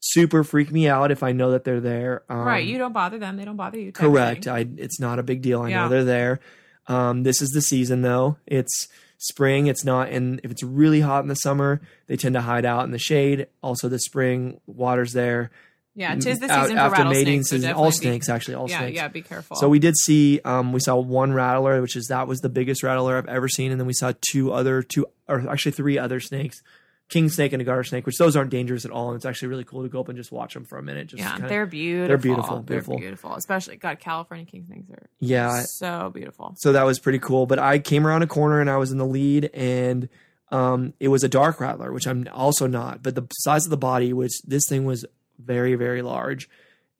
super 0.00 0.42
freak 0.44 0.70
me 0.72 0.88
out 0.88 1.10
if 1.12 1.22
I 1.22 1.32
know 1.32 1.52
that 1.52 1.62
they're 1.64 1.80
there. 1.80 2.24
Um, 2.28 2.38
right, 2.38 2.66
you 2.66 2.76
don't 2.76 2.92
bother 2.92 3.18
them; 3.18 3.36
they 3.36 3.44
don't 3.44 3.56
bother 3.56 3.78
you. 3.78 3.92
Correct. 3.92 4.48
I 4.48 4.66
it's 4.78 4.98
not 4.98 5.18
a 5.20 5.22
big 5.22 5.40
deal. 5.42 5.62
I 5.62 5.68
Yeah. 5.68 5.82
know 5.84 5.88
they're 5.88 6.04
there. 6.04 6.40
Um, 6.88 7.22
this 7.22 7.40
is 7.40 7.50
the 7.50 7.62
season 7.62 8.02
though. 8.02 8.36
It's 8.46 8.88
spring. 9.18 9.66
It's 9.66 9.84
not, 9.84 10.10
in 10.10 10.40
if 10.42 10.50
it's 10.50 10.62
really 10.62 11.00
hot 11.00 11.22
in 11.22 11.28
the 11.28 11.34
summer, 11.36 11.80
they 12.06 12.16
tend 12.16 12.34
to 12.34 12.40
hide 12.42 12.64
out 12.64 12.84
in 12.84 12.90
the 12.90 12.98
shade. 12.98 13.46
Also, 13.62 13.88
the 13.88 13.98
spring 13.98 14.60
water's 14.66 15.12
there. 15.12 15.50
Yeah, 15.96 16.16
tis 16.16 16.40
the 16.40 16.50
Out- 16.50 16.62
season 16.62 16.76
for 16.76 16.82
after 16.82 16.96
rattlesnakes. 17.02 17.24
mating 17.24 17.42
so 17.44 17.56
season. 17.56 17.60
definitely 17.68 17.84
All 17.84 17.90
be- 17.90 17.96
snakes, 17.96 18.28
actually, 18.28 18.54
all 18.56 18.68
yeah, 18.68 18.78
snakes. 18.78 18.96
yeah, 18.96 19.08
be 19.08 19.22
careful. 19.22 19.56
So 19.56 19.68
we 19.68 19.78
did 19.78 19.94
see, 19.96 20.40
um, 20.44 20.72
we 20.72 20.80
saw 20.80 20.96
one 20.96 21.32
rattler, 21.32 21.80
which 21.80 21.94
is 21.94 22.06
that 22.08 22.26
was 22.26 22.40
the 22.40 22.48
biggest 22.48 22.82
rattler 22.82 23.16
I've 23.16 23.28
ever 23.28 23.48
seen, 23.48 23.70
and 23.70 23.78
then 23.80 23.86
we 23.86 23.92
saw 23.92 24.12
two 24.32 24.52
other, 24.52 24.82
two 24.82 25.06
or 25.28 25.48
actually 25.48 25.70
three 25.70 25.96
other 25.96 26.18
snakes, 26.18 26.60
king 27.10 27.28
snake 27.28 27.52
and 27.52 27.60
a 27.60 27.64
garter 27.64 27.84
snake, 27.84 28.06
which 28.06 28.16
those 28.16 28.34
aren't 28.34 28.50
dangerous 28.50 28.84
at 28.84 28.90
all, 28.90 29.08
and 29.10 29.16
it's 29.16 29.24
actually 29.26 29.48
really 29.48 29.64
cool 29.64 29.82
to 29.82 29.88
go 29.88 30.00
up 30.00 30.08
and 30.08 30.16
just 30.16 30.32
watch 30.32 30.54
them 30.54 30.64
for 30.64 30.78
a 30.78 30.82
minute. 30.82 31.08
Just 31.08 31.22
yeah, 31.22 31.32
kinda- 31.32 31.48
they're 31.48 31.66
beautiful. 31.66 32.08
They're 32.08 32.16
beautiful, 32.18 32.56
They're 32.56 32.62
beautiful. 32.78 32.98
beautiful. 32.98 33.34
Especially 33.34 33.76
God, 33.76 34.00
California 34.00 34.46
king 34.46 34.64
snakes 34.66 34.90
are 34.90 35.06
yeah, 35.20 35.62
so 35.66 36.10
beautiful. 36.14 36.54
so 36.58 36.72
that 36.72 36.84
was 36.84 36.98
pretty 36.98 37.18
cool. 37.18 37.46
But 37.46 37.58
I 37.58 37.78
came 37.78 38.06
around 38.06 38.22
a 38.22 38.26
corner 38.26 38.60
and 38.60 38.70
I 38.70 38.76
was 38.78 38.90
in 38.90 38.98
the 38.98 39.06
lead, 39.06 39.50
and 39.54 40.08
um, 40.50 40.94
it 41.00 41.08
was 41.08 41.22
a 41.24 41.28
dark 41.28 41.60
rattler, 41.60 41.92
which 41.92 42.06
I'm 42.06 42.26
also 42.32 42.66
not. 42.66 43.02
But 43.02 43.14
the 43.14 43.26
size 43.32 43.64
of 43.66 43.70
the 43.70 43.76
body 43.76 44.12
which 44.12 44.40
this 44.46 44.66
thing 44.68 44.84
was 44.84 45.04
very 45.38 45.74
very 45.74 46.00
large, 46.02 46.48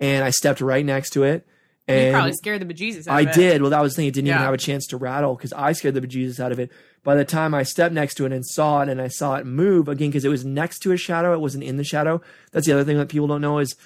and 0.01 0.23
I 0.25 0.31
stepped 0.31 0.61
right 0.61 0.85
next 0.85 1.11
to 1.11 1.25
it. 1.25 1.47
You 1.87 2.13
probably 2.13 2.33
scared 2.33 2.63
the 2.63 2.73
bejesus 2.73 3.07
out 3.07 3.15
I 3.15 3.21
of 3.23 3.29
it. 3.29 3.35
did. 3.35 3.61
Well, 3.61 3.71
that 3.71 3.83
was 3.83 3.93
the 3.93 3.97
thing. 3.97 4.07
It 4.07 4.15
didn't 4.15 4.29
even 4.29 4.41
have 4.41 4.55
a 4.55 4.59
chance 4.59 4.87
to 4.87 4.97
rattle 4.97 5.35
because 5.35 5.53
I 5.53 5.73
scared 5.73 5.95
the 5.95 6.01
bejesus 6.01 6.41
out 6.41 6.51
of 6.51 6.59
it. 6.59 6.71
By 7.03 7.15
the 7.15 7.27
time 7.27 7.53
I 7.53 7.63
stepped 7.63 7.95
next 7.95 8.15
to 8.15 8.25
it 8.25 8.33
and 8.33 8.45
saw 8.47 8.81
it, 8.81 8.89
and 8.89 9.01
I 9.03 9.09
saw 9.09 9.35
it 9.35 9.45
move 9.45 9.89
again 9.89 10.09
because 10.09 10.25
it 10.25 10.31
was 10.31 10.45
next 10.47 10.79
to 10.81 10.93
a 10.93 10.97
shadow, 10.97 11.35
it 11.35 11.41
wasn't 11.41 11.65
in 11.65 11.77
the 11.77 11.85
shadow. 11.85 12.23
That's 12.53 12.67
the 12.67 12.73
other 12.73 12.85
thing 12.85 12.97
that 12.97 13.11
people 13.11 13.27
don't 13.27 13.43
know 13.43 13.59
is 13.59 13.77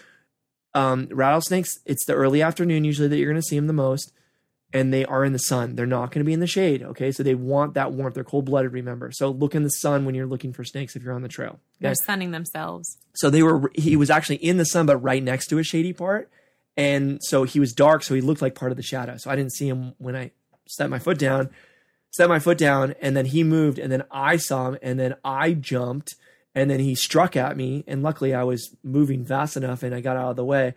um, 0.75 1.09
rattlesnakes. 1.11 1.78
It's 1.87 2.05
the 2.05 2.14
early 2.14 2.40
afternoon 2.40 2.85
usually 2.85 3.09
that 3.09 3.17
you're 3.17 3.31
going 3.31 3.43
to 3.43 3.47
see 3.47 3.57
them 3.57 3.67
the 3.67 3.73
most, 3.73 4.12
and 4.73 4.93
they 4.93 5.05
are 5.05 5.25
in 5.25 5.33
the 5.33 5.38
sun. 5.40 5.75
They're 5.75 5.87
not 5.87 6.12
going 6.12 6.21
to 6.21 6.25
be 6.25 6.33
in 6.33 6.38
the 6.40 6.47
shade. 6.47 6.85
Okay, 6.85 7.11
so 7.11 7.25
they 7.25 7.35
want 7.35 7.75
that 7.75 7.93
warmth. 7.93 8.14
They're 8.14 8.23
cold 8.23 8.45
blooded. 8.45 8.73
Remember, 8.73 9.11
so 9.11 9.31
look 9.31 9.57
in 9.57 9.64
the 9.64 9.71
sun 9.71 10.05
when 10.05 10.14
you're 10.14 10.26
looking 10.26 10.52
for 10.52 10.62
snakes 10.62 10.95
if 10.95 11.02
you're 11.02 11.14
on 11.14 11.23
the 11.23 11.28
trail. 11.28 11.59
They're 11.81 11.97
sunning 11.97 12.31
themselves. 12.31 12.99
So 13.14 13.31
they 13.31 13.43
were. 13.43 13.73
He 13.75 13.97
was 13.97 14.11
actually 14.11 14.37
in 14.37 14.59
the 14.59 14.64
sun, 14.67 14.87
but 14.87 14.99
right 14.99 15.23
next 15.23 15.49
to 15.49 15.59
a 15.59 15.64
shady 15.64 15.93
part, 15.93 16.31
and 16.78 17.18
so 17.23 17.42
he 17.42 17.58
was 17.58 17.73
dark. 17.73 18.04
So 18.04 18.14
he 18.14 18.20
looked 18.20 18.40
like 18.40 18.54
part 18.54 18.70
of 18.70 18.76
the 18.76 18.85
shadow. 18.85 19.16
So 19.16 19.30
I 19.30 19.37
didn't 19.37 19.52
see 19.52 19.68
him 19.68 19.94
when 19.99 20.14
I 20.14 20.30
set 20.66 20.88
my 20.88 21.00
foot 21.00 21.18
down. 21.18 21.50
Set 22.11 22.28
my 22.28 22.38
foot 22.38 22.56
down, 22.56 22.94
and 23.02 23.14
then 23.14 23.26
he 23.26 23.44
moved, 23.44 23.78
and 23.78 23.92
then 23.92 24.02
I 24.11 24.38
saw 24.38 24.68
him, 24.68 24.78
and 24.80 24.99
then 24.99 25.16
I 25.23 25.52
jumped, 25.52 26.14
and 26.54 26.70
then 26.70 26.80
he 26.80 26.94
struck 26.94 27.37
at 27.37 27.54
me. 27.54 27.85
And 27.87 28.02
luckily, 28.02 28.32
I 28.32 28.44
was 28.44 28.75
moving 28.82 29.26
fast 29.26 29.58
enough, 29.58 29.82
and 29.82 29.94
I 29.94 30.00
got 30.00 30.16
out 30.16 30.30
of 30.30 30.37
the 30.37 30.44
way. 30.44 30.73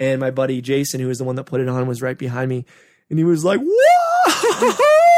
And 0.00 0.20
my 0.20 0.32
buddy 0.32 0.60
Jason, 0.60 1.00
who 1.00 1.06
was 1.06 1.18
the 1.18 1.24
one 1.24 1.36
that 1.36 1.44
put 1.44 1.60
it 1.60 1.68
on, 1.68 1.86
was 1.86 2.02
right 2.02 2.18
behind 2.18 2.48
me, 2.48 2.64
and 3.10 3.18
he 3.18 3.24
was 3.24 3.44
like, 3.44 3.60
"Whoa!" 3.62 4.72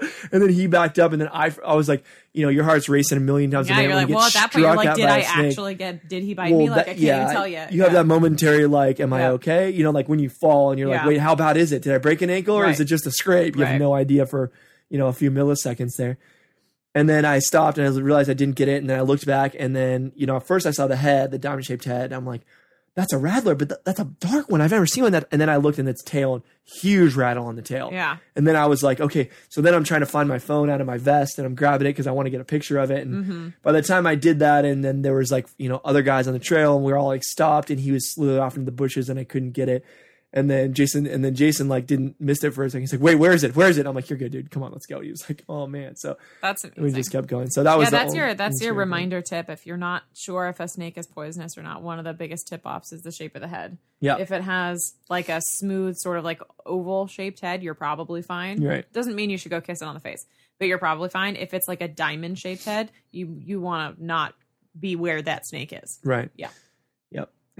And 0.32 0.40
then 0.42 0.50
he 0.50 0.66
backed 0.66 0.98
up, 0.98 1.12
and 1.12 1.20
then 1.20 1.28
I, 1.32 1.52
I 1.66 1.74
was 1.74 1.88
like, 1.88 2.04
you 2.32 2.42
know, 2.44 2.48
your 2.50 2.64
heart's 2.64 2.88
racing 2.88 3.18
a 3.18 3.20
million 3.20 3.50
times 3.50 3.68
a 3.68 3.70
Yeah, 3.70 3.76
minute. 3.76 3.88
you're 3.88 3.96
like, 3.96 4.08
you 4.08 4.14
well, 4.14 4.24
at 4.24 4.32
that 4.34 4.52
point, 4.52 4.64
you're 4.64 4.76
like, 4.76 4.94
did 4.94 5.06
I 5.06 5.18
a 5.18 5.24
actually 5.24 5.74
get? 5.74 6.08
Did 6.08 6.22
he 6.22 6.34
bite 6.34 6.50
Well, 6.52 6.60
me? 6.60 6.70
Like, 6.70 6.76
that- 6.76 6.82
I 6.82 6.94
can't 6.94 6.98
yeah, 6.98 7.22
even 7.22 7.34
tell 7.34 7.46
you. 7.48 7.54
You 7.70 7.82
have 7.82 7.92
Yeah. 7.92 7.98
that 8.00 8.06
momentary 8.06 8.66
like, 8.66 9.00
am 9.00 9.12
I 9.12 9.28
okay? 9.30 9.70
You 9.70 9.82
know, 9.82 9.90
like 9.90 10.08
when 10.08 10.18
you 10.20 10.28
fall 10.30 10.70
and 10.70 10.78
you're 10.78 10.88
like, 10.88 11.04
wait, 11.06 11.18
how 11.18 11.34
bad 11.34 11.56
is 11.56 11.72
it? 11.72 11.82
Did 11.82 11.94
I 11.94 11.98
break 11.98 12.22
an 12.22 12.30
ankle 12.30 12.54
or 12.56 12.66
is 12.68 12.80
it 12.80 12.84
just 12.86 13.06
a 13.06 13.10
scrape? 13.10 13.56
You 13.56 13.64
have 13.64 13.80
no 13.80 13.92
idea 13.94 14.26
for 14.26 14.50
you 14.88 14.98
know 14.98 15.08
a 15.08 15.12
few 15.12 15.30
milliseconds 15.30 15.96
there. 15.96 16.18
And 16.94 17.08
then 17.08 17.24
I 17.24 17.38
stopped 17.38 17.78
and 17.78 17.86
I 17.86 18.00
realized 18.00 18.28
I 18.28 18.34
didn't 18.34 18.56
get 18.56 18.68
it. 18.68 18.78
And 18.80 18.90
then 18.90 18.98
I 18.98 19.02
looked 19.02 19.24
back 19.24 19.54
and 19.58 19.76
then, 19.76 20.10
you 20.16 20.26
know, 20.26 20.36
at 20.36 20.44
first 20.46 20.66
I 20.66 20.72
saw 20.72 20.88
the 20.88 20.96
head, 20.96 21.30
the 21.30 21.38
diamond 21.38 21.64
shaped 21.64 21.84
head. 21.84 22.12
I'm 22.12 22.26
like, 22.26 22.40
that's 23.00 23.12
a 23.12 23.18
rattler, 23.18 23.54
but 23.54 23.68
th- 23.70 23.80
that's 23.84 23.98
a 23.98 24.04
dark 24.04 24.50
one. 24.50 24.60
I've 24.60 24.70
never 24.70 24.86
seen 24.86 25.02
one 25.04 25.12
that. 25.12 25.26
And 25.32 25.40
then 25.40 25.48
I 25.48 25.56
looked 25.56 25.78
in 25.78 25.88
its 25.88 26.02
tail, 26.02 26.44
huge 26.64 27.14
rattle 27.14 27.46
on 27.46 27.56
the 27.56 27.62
tail. 27.62 27.88
Yeah. 27.92 28.18
And 28.36 28.46
then 28.46 28.54
I 28.56 28.66
was 28.66 28.82
like, 28.82 29.00
okay. 29.00 29.30
So 29.48 29.60
then 29.60 29.74
I'm 29.74 29.84
trying 29.84 30.00
to 30.00 30.06
find 30.06 30.28
my 30.28 30.38
phone 30.38 30.68
out 30.70 30.80
of 30.80 30.86
my 30.86 30.98
vest 30.98 31.38
and 31.38 31.46
I'm 31.46 31.54
grabbing 31.54 31.86
it 31.86 31.90
because 31.90 32.06
I 32.06 32.12
want 32.12 32.26
to 32.26 32.30
get 32.30 32.40
a 32.40 32.44
picture 32.44 32.78
of 32.78 32.90
it. 32.90 33.06
And 33.06 33.24
Mm-hmm. 33.24 33.48
by 33.62 33.72
the 33.72 33.82
time 33.82 34.06
I 34.06 34.14
did 34.14 34.38
that, 34.40 34.64
and 34.64 34.84
then 34.84 35.02
there 35.02 35.14
was 35.14 35.30
like, 35.32 35.46
you 35.58 35.68
know, 35.68 35.80
other 35.84 36.02
guys 36.02 36.26
on 36.28 36.32
the 36.34 36.38
trail 36.38 36.76
and 36.76 36.84
we 36.84 36.92
were 36.92 36.98
all 36.98 37.06
like 37.08 37.24
stopped 37.24 37.70
and 37.70 37.80
he 37.80 37.90
was 37.90 38.12
slid 38.14 38.38
off 38.38 38.54
into 38.56 38.66
the 38.66 38.72
bushes 38.72 39.08
and 39.08 39.18
I 39.18 39.24
couldn't 39.24 39.52
get 39.52 39.68
it. 39.68 39.84
And 40.32 40.48
then 40.48 40.74
Jason, 40.74 41.06
and 41.08 41.24
then 41.24 41.34
Jason 41.34 41.68
like 41.68 41.86
didn't 41.86 42.20
miss 42.20 42.44
it 42.44 42.52
for 42.52 42.62
a 42.62 42.70
second. 42.70 42.82
He's 42.82 42.92
like, 42.92 43.00
"Wait, 43.00 43.16
where 43.16 43.32
is 43.32 43.42
it? 43.42 43.56
Where 43.56 43.68
is 43.68 43.78
it?" 43.78 43.86
I'm 43.86 43.96
like, 43.96 44.08
"You're 44.08 44.18
good, 44.18 44.30
dude. 44.30 44.50
Come 44.52 44.62
on, 44.62 44.70
let's 44.70 44.86
go." 44.86 45.00
He 45.00 45.10
was 45.10 45.28
like, 45.28 45.42
"Oh 45.48 45.66
man." 45.66 45.96
So 45.96 46.18
That's 46.40 46.64
we 46.76 46.92
just 46.92 47.10
kept 47.10 47.26
going. 47.26 47.50
So 47.50 47.64
that 47.64 47.76
was 47.76 47.86
yeah, 47.86 47.90
that's 47.90 48.14
your 48.14 48.34
that's 48.34 48.62
your 48.62 48.74
reminder 48.74 49.22
tip. 49.22 49.50
If 49.50 49.66
you're 49.66 49.76
not 49.76 50.04
sure 50.14 50.48
if 50.48 50.60
a 50.60 50.68
snake 50.68 50.96
is 50.96 51.08
poisonous 51.08 51.58
or 51.58 51.62
not, 51.62 51.82
one 51.82 51.98
of 51.98 52.04
the 52.04 52.12
biggest 52.12 52.46
tip 52.46 52.62
offs 52.64 52.92
is 52.92 53.02
the 53.02 53.10
shape 53.10 53.34
of 53.34 53.40
the 53.40 53.48
head. 53.48 53.78
Yeah. 53.98 54.18
If 54.18 54.30
it 54.30 54.42
has 54.42 54.94
like 55.08 55.28
a 55.28 55.40
smooth, 55.40 55.96
sort 55.96 56.16
of 56.16 56.24
like 56.24 56.40
oval 56.64 57.08
shaped 57.08 57.40
head, 57.40 57.64
you're 57.64 57.74
probably 57.74 58.22
fine. 58.22 58.62
Right. 58.62 58.90
Doesn't 58.92 59.16
mean 59.16 59.30
you 59.30 59.36
should 59.36 59.50
go 59.50 59.60
kiss 59.60 59.82
it 59.82 59.84
on 59.84 59.94
the 59.94 60.00
face, 60.00 60.24
but 60.60 60.68
you're 60.68 60.78
probably 60.78 61.08
fine. 61.08 61.34
If 61.34 61.54
it's 61.54 61.66
like 61.66 61.80
a 61.80 61.88
diamond 61.88 62.38
shaped 62.38 62.64
head, 62.64 62.92
you 63.10 63.36
you 63.44 63.60
want 63.60 63.96
to 63.96 64.04
not 64.04 64.34
be 64.78 64.94
where 64.94 65.20
that 65.22 65.44
snake 65.48 65.72
is. 65.72 65.98
Right. 66.04 66.30
Yeah. 66.36 66.50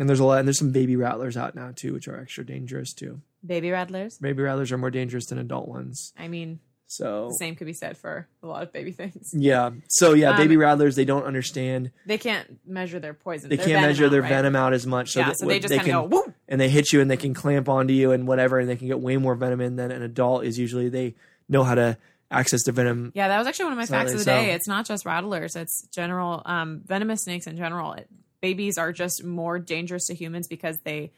And 0.01 0.09
there's 0.09 0.19
a 0.19 0.25
lot, 0.25 0.39
and 0.41 0.49
there's 0.49 0.59
some 0.59 0.73
baby 0.73 0.97
rattlers 0.97 1.37
out 1.37 1.55
now 1.55 1.71
too, 1.77 1.93
which 1.93 2.09
are 2.09 2.19
extra 2.19 2.45
dangerous 2.45 2.93
too. 2.93 3.21
Baby 3.47 3.71
rattlers. 3.71 4.19
Baby 4.19 4.43
rattlers 4.43 4.73
are 4.73 4.79
more 4.79 4.91
dangerous 4.91 5.27
than 5.27 5.39
adult 5.39 5.69
ones. 5.69 6.13
I 6.19 6.27
mean, 6.27 6.59
So 6.87 7.29
the 7.29 7.35
same 7.35 7.55
could 7.55 7.67
be 7.67 7.73
said 7.75 7.97
for 7.97 8.27
a 8.43 8.47
lot 8.47 8.63
of 8.65 8.73
baby 8.73 8.91
things. 8.93 9.31
yeah. 9.33 9.71
So 9.89 10.15
yeah, 10.15 10.31
Um, 10.31 10.37
baby 10.39 10.57
rattlers 10.57 10.97
they 10.97 11.05
don't 11.05 11.25
understand. 11.25 11.91
They 12.07 12.19
can't 12.19 12.59
measure 12.67 12.99
their 12.99 13.15
poison. 13.15 13.51
They 13.51 13.57
their 13.57 13.67
can't 13.67 13.83
measure 13.87 14.07
out, 14.07 14.11
their 14.11 14.23
right? 14.23 14.29
venom 14.31 14.57
out 14.57 14.73
as 14.73 14.87
much. 14.87 15.11
So 15.13 15.21
yeah, 15.21 15.27
that 15.29 15.39
so 15.39 15.47
they 15.47 15.61
just 15.61 15.73
kind 15.75 15.87
can, 15.87 15.95
of 15.97 16.11
go 16.11 16.17
whoop. 16.17 16.35
and 16.49 16.61
they 16.61 16.69
hit 16.71 16.93
you 16.93 17.01
and 17.01 17.11
they 17.11 17.17
can 17.19 17.35
clamp 17.35 17.69
onto 17.69 17.93
you 17.95 18.11
and 18.13 18.27
whatever, 18.27 18.59
and 18.59 18.69
they 18.69 18.77
can 18.77 18.89
get 18.89 19.01
way 19.01 19.17
more 19.19 19.35
venom 19.35 19.61
in 19.61 19.77
than 19.77 19.91
an 19.93 20.03
adult 20.03 20.45
is 20.45 20.59
usually. 20.59 20.89
They 20.89 21.15
know 21.49 21.63
how 21.63 21.75
to 21.75 21.99
access 22.31 22.63
the 22.65 22.73
venom. 22.73 23.13
Yeah, 23.15 23.29
that 23.29 23.39
was 23.39 23.47
actually 23.47 23.67
one 23.67 23.73
of 23.75 23.79
my 23.79 23.85
So 23.85 23.93
facts 23.93 24.13
of 24.13 24.19
the 24.21 24.25
day. 24.25 24.53
It's 24.53 24.67
not 24.67 24.87
just 24.87 25.05
rattlers; 25.05 25.57
it's 25.57 25.87
general 25.93 26.41
um, 26.47 26.81
venomous 26.87 27.23
snakes 27.25 27.47
in 27.47 27.57
general. 27.59 27.93
It, 27.93 28.09
babies 28.41 28.79
are 28.79 28.93
just 28.93 29.23
more 29.25 29.59
dangerous 29.59 30.07
to 30.07 30.15
humans 30.15 30.49
because 30.49 30.79
they 30.85 31.13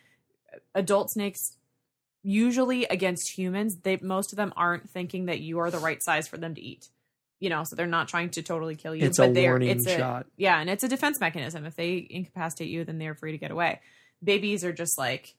adult 0.74 1.10
snakes 1.10 1.56
usually 2.22 2.84
against 2.84 3.36
humans. 3.36 3.76
They 3.82 3.96
most 4.00 4.32
of 4.32 4.36
them 4.36 4.52
aren't 4.56 4.88
thinking 4.90 5.26
that 5.26 5.40
you 5.40 5.58
are 5.58 5.70
the 5.70 5.78
right 5.78 6.02
size 6.02 6.28
for 6.28 6.36
them 6.36 6.54
to 6.54 6.60
eat. 6.60 6.88
You 7.40 7.50
know, 7.50 7.64
so 7.64 7.74
they're 7.74 7.86
not 7.88 8.06
trying 8.06 8.30
to 8.30 8.42
totally 8.42 8.76
kill 8.76 8.94
you. 8.94 9.04
It's 9.06 9.18
but 9.18 9.30
a 9.30 9.32
they're 9.32 9.50
warning 9.52 9.70
it's 9.70 9.86
a, 9.86 9.96
shot. 9.96 10.26
Yeah, 10.36 10.60
and 10.60 10.70
it's 10.70 10.84
a 10.84 10.88
defense 10.88 11.18
mechanism. 11.18 11.64
If 11.64 11.74
they 11.74 12.06
incapacitate 12.08 12.68
you, 12.68 12.84
then 12.84 12.98
they're 12.98 13.16
free 13.16 13.32
to 13.32 13.38
get 13.38 13.50
away. 13.50 13.80
Babies 14.22 14.64
are 14.64 14.72
just 14.72 14.96
like 14.96 15.34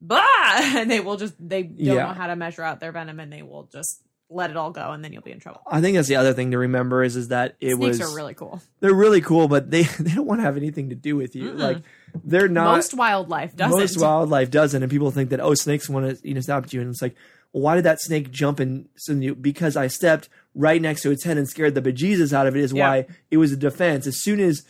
blah, 0.00 0.24
and 0.58 0.90
they 0.90 1.00
will 1.00 1.16
just 1.18 1.34
they 1.38 1.62
don't 1.64 1.76
Yeah. 1.78 1.94
know 2.06 2.12
how 2.14 2.28
to 2.28 2.36
measure 2.36 2.62
out 2.62 2.80
their 2.80 2.92
venom, 2.92 3.20
and 3.20 3.30
they 3.30 3.42
will 3.42 3.64
just 3.70 4.02
let 4.28 4.50
it 4.50 4.56
all 4.56 4.70
go, 4.72 4.90
and 4.92 5.04
then 5.04 5.12
you'll 5.12 5.22
be 5.22 5.30
in 5.32 5.38
trouble. 5.40 5.60
I 5.70 5.80
think 5.80 5.94
that's 5.96 6.08
the 6.08 6.16
other 6.16 6.32
thing 6.32 6.50
to 6.50 6.58
remember 6.58 7.02
is 7.04 7.14
is 7.16 7.28
that 7.28 7.56
it 7.60 7.76
Snakes 7.76 7.98
was 8.00 8.12
are 8.12 8.16
really 8.16 8.34
cool. 8.34 8.60
they're 8.80 8.92
really 8.94 9.20
cool, 9.20 9.46
but 9.48 9.70
they 9.70 9.82
they 10.00 10.14
don't 10.14 10.26
want 10.26 10.40
to 10.40 10.44
have 10.44 10.56
anything 10.56 10.88
to 10.90 10.94
do 10.96 11.16
with 11.16 11.36
you. 11.36 11.50
Mm-mm. 11.52 11.58
Like 11.58 11.78
they're 12.24 12.48
not 12.48 12.76
Most 12.76 12.94
wildlife 12.94 13.54
doesn't. 13.56 13.78
most 13.78 14.00
wildlife 14.00 14.50
doesn't, 14.50 14.82
and 14.82 14.90
people 14.90 15.10
think 15.10 15.30
that 15.30 15.40
oh 15.40 15.54
snakes 15.54 15.88
want 15.88 16.18
to 16.20 16.28
you 16.28 16.34
know 16.34 16.40
stop 16.40 16.72
you, 16.72 16.80
and 16.80 16.90
it's 16.90 17.02
like 17.02 17.14
why 17.52 17.74
did 17.76 17.84
that 17.84 18.00
snake 18.00 18.30
jump 18.30 18.60
and 18.60 18.88
so 18.96 19.12
you 19.12 19.34
because 19.34 19.76
I 19.76 19.86
stepped 19.86 20.28
right 20.54 20.82
next 20.82 21.02
to 21.02 21.10
its 21.10 21.24
head 21.24 21.38
and 21.38 21.48
scared 21.48 21.74
the 21.74 21.82
bejesus 21.82 22.32
out 22.32 22.46
of 22.46 22.56
it 22.56 22.60
is 22.62 22.72
Yeah. 22.72 22.88
why 22.88 23.06
it 23.30 23.36
was 23.36 23.52
a 23.52 23.56
defense. 23.56 24.06
As 24.06 24.20
soon 24.22 24.40
as 24.40 24.64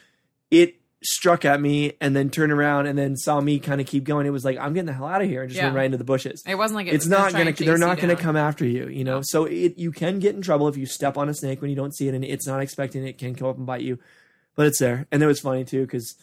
it 0.51 0.77
struck 1.07 1.45
at 1.45 1.61
me 1.61 1.95
and 2.01 2.15
then 2.17 2.31
turned 2.31 2.53
around 2.53 2.87
and 2.87 2.99
then 2.99 3.17
saw 3.17 3.41
me 3.41 3.59
kind 3.59 3.81
of 3.81 3.87
keep 3.87 4.05
going, 4.05 4.27
it 4.27 4.31
was 4.31 4.45
like 4.45 4.59
I'm 4.59 4.73
getting 4.75 4.87
the 4.87 4.93
hell 4.93 5.07
out 5.07 5.23
of 5.23 5.29
here 5.29 5.43
and 5.43 5.49
just 5.51 5.57
Yeah. 5.59 5.65
went 5.67 5.77
right 5.77 5.85
into 5.87 5.99
the 5.99 6.05
bushes. 6.05 6.43
It 6.47 6.57
wasn't 6.57 6.77
like 6.77 6.87
it 6.89 6.95
it's 6.95 7.07
not 7.07 7.33
gonna 7.33 7.53
they're 7.53 7.79
not 7.79 7.99
gonna 7.99 8.15
down. 8.15 8.23
come 8.23 8.37
after 8.37 8.65
you 8.67 8.89
you 8.89 9.05
know 9.05 9.21
so 9.23 9.45
it 9.45 9.79
you 9.79 9.93
can 9.93 10.19
get 10.19 10.35
in 10.35 10.43
trouble 10.43 10.69
if 10.69 10.77
you 10.77 10.87
step 10.87 11.17
on 11.17 11.29
a 11.29 11.35
snake 11.35 11.61
when 11.61 11.71
you 11.71 11.77
don't 11.77 11.95
see 11.95 12.09
it 12.09 12.15
and 12.15 12.25
it's 12.25 12.47
not 12.47 12.61
expecting 12.61 13.05
it, 13.07 13.11
it 13.11 13.19
can 13.19 13.35
come 13.35 13.49
up 13.49 13.57
and 13.57 13.67
bite 13.67 13.83
you 13.83 13.99
but 14.55 14.67
it's 14.67 14.79
there 14.79 15.07
and 15.13 15.23
it 15.23 15.27
was 15.27 15.41
funny 15.41 15.65
too 15.65 15.83
because 15.83 16.15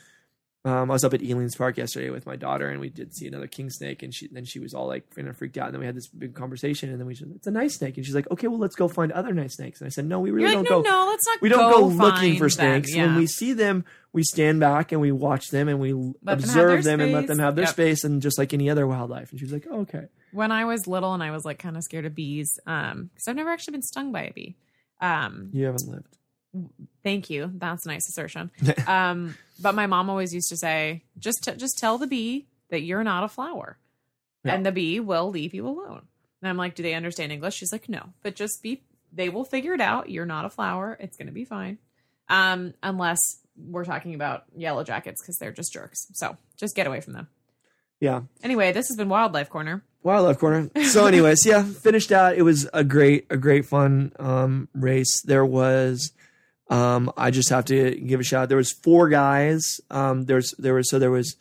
um, 0.66 0.90
I 0.90 0.94
was 0.94 1.04
up 1.04 1.14
at 1.14 1.22
Elings 1.22 1.56
Park 1.56 1.78
yesterday 1.78 2.10
with 2.10 2.26
my 2.26 2.36
daughter 2.38 2.70
and 2.70 2.80
we 2.80 2.90
did 2.90 3.14
see 3.14 3.28
another 3.28 3.48
king 3.48 3.70
snake 3.70 4.02
and 4.02 4.14
she 4.14 4.28
then 4.32 4.46
she 4.46 4.60
was 4.60 4.74
all 4.74 4.88
like 4.88 5.14
kind 5.14 5.28
of 5.28 5.36
freaked 5.36 5.58
out 5.58 5.66
and 5.66 5.74
then 5.74 5.80
we 5.82 5.86
had 5.86 5.96
this 5.96 6.08
big 6.08 6.34
conversation 6.36 6.90
and 6.90 7.00
then 7.00 7.06
we 7.06 7.16
said 7.16 7.32
it's 7.36 7.48
a 7.48 7.52
nice 7.52 7.76
snake 7.76 7.98
and 7.98 8.06
she's 8.06 8.16
like 8.16 8.30
okay 8.32 8.48
well 8.48 8.60
let's 8.60 8.76
go 8.76 8.88
find 8.88 9.12
other 9.12 9.34
nice 9.34 9.56
snakes 9.56 9.82
and 9.82 9.88
I 9.88 9.90
said 9.90 10.06
no 10.06 10.20
we 10.22 10.32
really 10.32 10.52
You're 10.52 10.60
like, 10.62 10.68
don't 10.70 10.84
no, 10.84 10.90
go 10.92 11.04
no, 11.06 11.08
let's 11.12 11.26
not. 11.28 11.42
we 11.42 11.50
don't 11.50 11.72
go, 11.72 11.80
go 11.82 11.88
looking 11.88 12.36
for 12.38 12.44
them." 12.44 12.50
snakes. 12.50 12.96
Yeah. 12.96 13.08
When 13.08 13.16
we 13.18 13.28
see 13.28 13.52
them, 13.54 13.84
we 14.14 14.24
stand 14.24 14.60
back 14.62 14.92
and 14.92 15.02
we 15.02 15.12
watch 15.12 15.50
them 15.50 15.68
and 15.68 15.80
we 15.80 15.92
them 15.92 16.14
have 16.28 16.40
observe 16.40 16.84
their 16.84 16.98
them 16.98 17.02
and 17.02 17.12
let 17.14 17.28
them 17.28 17.40
have 17.40 17.56
their 17.56 17.64
Yep. 17.66 17.74
space 17.74 18.04
and 18.06 18.22
just 18.22 18.38
like 18.38 18.54
any 18.54 18.70
other 18.70 18.88
wildlife. 18.88 19.32
And 19.32 19.40
she 19.40 19.46
was 19.46 19.52
like, 19.54 19.66
oh, 19.70 19.82
okay. 19.82 20.06
when 20.32 20.52
I 20.52 20.66
was 20.66 20.88
little 20.88 21.14
and 21.14 21.22
I 21.24 21.32
was 21.32 21.44
like 21.46 21.60
kind 21.60 21.76
of 21.76 21.84
scared 21.84 22.06
of 22.06 22.14
bees, 22.16 22.60
um, 22.68 23.10
because 23.14 23.28
I've 23.28 23.36
never 23.36 23.50
actually 23.50 23.74
been 23.74 23.82
stung 23.82 24.12
by 24.12 24.24
a 24.26 24.32
bee. 24.32 24.56
Um, 25.02 25.50
You 25.52 25.66
haven't 25.66 25.90
lived. 25.90 26.18
Thank 27.04 27.30
you. 27.30 27.52
That's 27.56 27.86
a 27.86 27.90
nice 27.90 28.08
assertion. 28.10 28.52
um, 28.88 29.36
but 29.62 29.76
my 29.76 29.86
mom 29.88 30.10
always 30.10 30.34
used 30.34 30.50
to 30.50 30.58
say, 30.58 31.04
just 31.20 31.44
t- 31.44 31.56
just 31.56 31.78
tell 31.78 31.98
the 31.98 32.08
bee 32.08 32.48
that 32.70 32.82
you're 32.82 33.04
not 33.04 33.24
a 33.24 33.28
flower, 33.28 33.78
Yeah. 34.44 34.56
and 34.56 34.66
the 34.66 34.72
bee 34.72 35.00
will 35.00 35.30
leave 35.30 35.54
you 35.54 35.68
alone. 35.68 36.02
And 36.42 36.50
I'm 36.50 36.58
like, 36.58 36.76
do 36.76 36.84
they 36.84 36.94
understand 36.94 37.32
English? 37.32 37.56
She's 37.56 37.72
like, 37.72 37.88
no, 37.88 38.10
but 38.22 38.36
just 38.36 38.62
be. 38.62 38.84
They 39.16 39.30
will 39.30 39.46
figure 39.46 39.74
it 39.74 39.82
out. 39.82 40.10
You're 40.10 40.26
not 40.26 40.44
a 40.46 40.50
flower. 40.50 40.98
It's 41.00 41.18
going 41.18 41.28
to 41.28 41.34
be 41.34 41.46
fine. 41.46 41.78
Um, 42.30 42.74
unless 42.82 43.20
we're 43.56 43.86
talking 43.86 44.16
about 44.16 44.46
yellow 44.56 44.84
jackets 44.84 45.22
because 45.22 45.38
they're 45.38 45.52
just 45.52 45.72
jerks. 45.72 46.08
So 46.14 46.36
just 46.58 46.76
get 46.76 46.88
away 46.88 47.00
from 47.00 47.14
them. 47.14 47.28
Yeah. 48.00 48.22
Anyway, 48.42 48.72
this 48.72 48.88
has 48.88 48.98
been 48.98 49.10
Wildlife 49.10 49.50
Corner. 49.52 49.84
Wildlife 50.02 50.38
corner. 50.40 50.70
So, 50.84 51.06
anyways, 51.06 51.46
yeah, 51.46 51.64
finished 51.64 52.12
out. 52.12 52.36
It 52.36 52.42
was 52.42 52.68
a 52.74 52.84
great, 52.84 53.26
a 53.30 53.38
great 53.38 53.66
fun 53.66 54.12
um, 54.20 54.68
race. 54.74 55.22
There 55.24 55.46
was, 55.46 56.12
um, 56.74 57.12
I 57.16 57.30
just 57.32 57.50
have 57.50 57.66
to 57.66 57.96
give 57.96 58.20
a 58.20 58.24
shout. 58.24 58.44
Out. 58.44 58.50
There 58.50 58.58
was 58.58 58.72
four 58.72 59.10
guys. 59.10 59.80
Um, 59.92 60.26
there's 60.26 60.54
there 60.58 60.74
was 60.74 60.90
so 60.90 60.98
there 61.00 61.12
was 61.12 61.36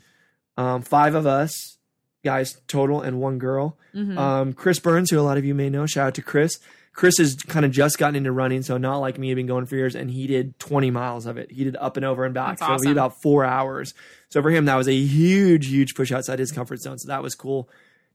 um, 0.57 0.83
five 0.83 1.15
of 1.15 1.27
us 1.27 1.79
guys 2.25 2.61
total 2.69 3.01
and 3.01 3.19
one 3.21 3.39
girl. 3.39 3.77
Mhm. 3.95 4.17
Um, 4.17 4.53
Chris 4.53 4.79
Burns, 4.79 5.11
who 5.11 5.19
a 5.19 5.23
lot 5.23 5.39
of 5.39 5.45
you 5.45 5.55
may 5.55 5.69
know, 5.71 5.87
shout 5.87 6.09
out 6.09 6.15
to 6.15 6.23
Chris. 6.23 6.59
Chris 6.95 7.17
has 7.19 7.35
kind 7.37 7.65
of 7.65 7.73
just 7.73 7.97
gotten 7.99 8.17
into 8.17 8.31
running, 8.31 8.63
so 8.63 8.77
not 8.77 8.99
like 8.99 9.19
me, 9.19 9.29
had 9.31 9.37
been 9.37 9.47
going 9.47 9.65
for 9.65 9.77
years, 9.77 9.95
and 9.97 10.11
he 10.11 10.27
did 10.27 10.59
20 10.59 10.91
miles 10.91 11.25
of 11.25 11.39
it. 11.39 11.51
He 11.51 11.65
did 11.65 11.75
up 11.77 11.97
and 11.97 12.05
over 12.05 12.25
and 12.27 12.35
back, 12.35 12.59
That's 12.59 12.69
so 12.69 12.75
awesome. 12.75 12.87
he 12.87 12.89
did 12.91 12.99
about 12.99 13.21
four 13.23 13.45
hours. 13.47 13.95
So 14.29 14.43
for 14.43 14.51
him, 14.51 14.67
that 14.67 14.75
was 14.77 14.89
a 14.89 14.95
huge, 14.95 15.69
huge 15.69 15.95
push 15.95 16.13
outside 16.13 16.39
his 16.39 16.53
comfort 16.53 16.81
zone. 16.81 16.99
So 16.99 17.09
that 17.09 17.23
was 17.23 17.35
cool 17.35 17.69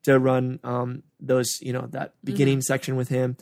to 0.03 0.19
run 0.19 0.59
um, 0.63 1.01
those, 1.19 1.59
you 1.59 1.73
know, 1.73 1.87
that 1.91 2.13
beginning 2.23 2.61
section 2.61 2.95
with 2.95 3.09
him. 3.09 3.35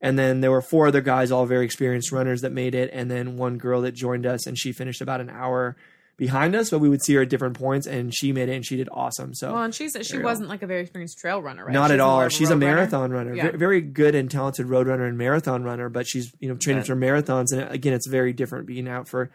And 0.00 0.18
then 0.18 0.40
there 0.40 0.50
were 0.50 0.62
four 0.62 0.86
other 0.86 1.00
guys, 1.02 1.30
all 1.30 1.44
very 1.46 1.64
experienced 1.64 2.10
runners 2.12 2.40
that 2.40 2.52
made 2.52 2.74
it, 2.74 2.90
and 2.92 3.10
then 3.10 3.36
one 3.36 3.58
girl 3.58 3.82
that 3.82 3.92
joined 3.92 4.24
us, 4.26 4.46
and 4.46 4.58
she 4.58 4.72
finished 4.72 5.00
about 5.02 5.20
an 5.20 5.28
hour 5.28 5.76
behind 6.16 6.54
us, 6.54 6.68
but 6.70 6.78
we 6.80 6.88
would 6.88 7.02
see 7.02 7.14
her 7.14 7.22
at 7.22 7.30
different 7.30 7.58
points, 7.58 7.86
and 7.86 8.14
she 8.14 8.30
made 8.32 8.48
it, 8.50 8.54
and 8.54 8.64
she 8.64 8.76
did 8.76 8.88
awesome. 8.92 9.32
So 9.34 9.52
Well, 9.54 9.62
and 9.62 9.74
she's 9.74 9.96
she 10.02 10.14
you 10.14 10.20
go. 10.20 10.24
wasn't 10.26 10.48
like 10.50 10.62
a 10.62 10.66
very 10.66 10.82
experienced 10.82 11.18
trail 11.18 11.40
runner, 11.40 11.64
right? 11.64 11.72
not 11.72 11.86
She's 11.88 11.94
at 11.94 12.00
all. 12.00 12.28
She's 12.28 12.50
a 12.50 12.54
road 12.54 12.62
runner. 12.62 12.74
marathon 12.76 13.10
runner, 13.10 13.34
Yeah. 13.34 13.50
Ve- 13.52 13.56
very 13.58 13.80
good 13.80 14.14
and 14.14 14.30
talented 14.30 14.66
road 14.66 14.86
runner 14.86 15.06
and 15.06 15.16
marathon 15.16 15.64
runner. 15.64 15.88
But 15.88 16.06
she's 16.06 16.30
you 16.38 16.48
know 16.50 16.56
training 16.56 16.82
But- 16.82 16.88
for 16.88 16.96
marathons, 16.96 17.52
and 17.52 17.70
again, 17.72 17.94
it's 17.94 18.06
very 18.06 18.32
different 18.34 18.66
being 18.66 18.86
out 18.88 19.08
for. 19.08 19.30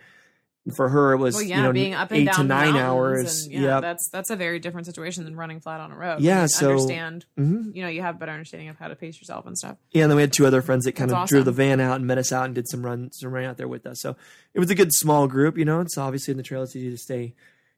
For 0.76 0.90
her, 0.90 1.14
it 1.14 1.18
was 1.18 1.36
Well, 1.36 1.44
yeah, 1.44 1.58
you 1.58 1.64
know 1.64 1.74
being 1.74 1.94
up 1.94 2.10
and 2.10 2.22
eight 2.22 2.26
down 2.26 2.36
to 2.38 2.44
nine 2.44 2.76
hours. 2.76 3.44
And, 3.44 3.54
yeah, 3.54 3.62
yep. 3.62 3.82
that's 3.82 4.10
that's 4.10 4.32
a 4.32 4.36
very 4.36 4.58
different 4.58 4.88
situation 4.88 5.24
than 5.24 5.36
running 5.36 5.60
flat 5.60 5.80
on 5.80 5.92
a 5.92 5.96
road. 5.96 6.22
Yeah, 6.22 6.42
You 6.42 6.48
so- 6.48 6.70
understand. 6.72 7.26
hmm 7.38 7.70
You 7.72 7.84
know, 7.84 7.88
you 7.90 8.02
have 8.02 8.18
better 8.18 8.32
understanding 8.32 8.70
of 8.70 8.78
how 8.80 8.88
to 8.88 8.96
pace 8.96 9.20
yourself 9.20 9.46
and 9.46 9.56
stuff. 9.56 9.78
Yeah, 9.92 10.04
and 10.04 10.12
then 10.12 10.16
we 10.16 10.24
had 10.24 10.34
two 10.34 10.48
other 10.48 10.64
friends 10.64 10.86
that 10.86 10.94
kind 10.94 11.12
of 11.12 11.18
That's 11.18 11.30
drew 11.30 11.44
the 11.44 11.52
van 11.52 11.80
out 11.80 11.98
and 11.98 12.08
met 12.08 12.18
us 12.18 12.32
out 12.32 12.46
and 12.46 12.56
did 12.56 12.68
some 12.68 12.84
run 12.84 13.12
some 13.12 13.30
running 13.32 13.48
out 13.48 13.58
there 13.58 13.68
with 13.68 13.86
us. 13.86 14.02
So 14.02 14.16
it 14.56 14.60
was 14.60 14.72
a 14.72 14.76
good 14.76 14.92
small 14.92 15.28
group. 15.28 15.56
You 15.56 15.66
know, 15.66 15.82
it's 15.82 16.00
obviously 16.00 16.32
in 16.32 16.38
the 16.38 16.44
trail. 16.44 16.64
It's 16.64 16.76
easy 16.76 16.90
to 16.90 16.98
stay. 16.98 17.22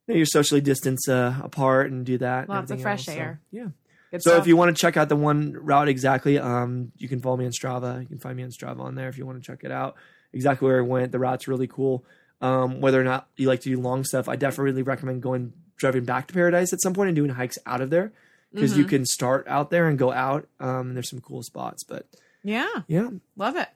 You 0.07 0.13
know, 0.13 0.15
you're 0.15 0.25
socially 0.25 0.61
distanced 0.61 1.09
uh, 1.09 1.33
apart 1.43 1.91
and 1.91 2.05
do 2.05 2.17
that. 2.19 2.47
Lots 2.47 2.71
of 2.71 2.81
fresh 2.81 3.05
else. 3.09 3.17
So, 3.17 3.21
air. 3.21 3.41
yeah. 3.51 3.67
Good 4.11 4.23
So 4.23 4.29
stuff. 4.29 4.43
if 4.43 4.47
you 4.47 4.55
want 4.55 4.73
to 4.73 4.79
check 4.79 4.95
out 4.95 5.09
the 5.09 5.17
one 5.17 5.51
route 5.51 5.89
exactly, 5.89 6.39
um, 6.39 6.93
you 6.95 7.09
can 7.09 7.19
follow 7.19 7.35
me 7.35 7.43
on 7.45 7.51
Strava. 7.51 7.99
You 7.99 8.07
can 8.07 8.19
find 8.19 8.37
me 8.37 8.43
on 8.43 8.51
Strava 8.51 8.79
on 8.79 8.95
there 8.95 9.09
if 9.09 9.17
you 9.17 9.25
want 9.25 9.43
to 9.43 9.45
check 9.45 9.65
it 9.65 9.71
out. 9.71 9.95
Exactly 10.31 10.65
where 10.65 10.77
I 10.79 10.81
went. 10.81 11.11
The 11.11 11.19
route's 11.19 11.49
really 11.49 11.67
cool. 11.67 12.05
Um, 12.41 12.81
whether 12.81 12.99
or 13.01 13.03
not 13.03 13.27
you 13.35 13.47
like 13.47 13.61
to 13.61 13.69
do 13.69 13.79
long 13.81 14.03
stuff, 14.03 14.29
I 14.29 14.35
definitely 14.35 14.83
recommend 14.83 15.21
going 15.23 15.53
driving 15.77 16.05
back 16.05 16.27
to 16.27 16.33
Paradise 16.33 16.71
at 16.73 16.81
some 16.81 16.93
point 16.93 17.09
and 17.09 17.15
doing 17.15 17.31
hikes 17.31 17.57
out 17.65 17.81
of 17.81 17.89
there 17.89 18.11
because 18.53 18.77
you 18.77 18.85
Mhm. 18.85 18.89
can 18.89 19.05
start 19.05 19.45
out 19.47 19.69
there 19.71 19.87
and 19.87 19.97
go 19.97 20.11
out. 20.11 20.47
Um, 20.59 20.89
and 20.89 20.95
there's 20.95 21.09
some 21.09 21.21
cool 21.21 21.43
spots, 21.43 21.83
but 21.83 22.05
Yeah, 22.43 22.83
Yeah, 22.87 23.09
love 23.35 23.55
it. 23.55 23.67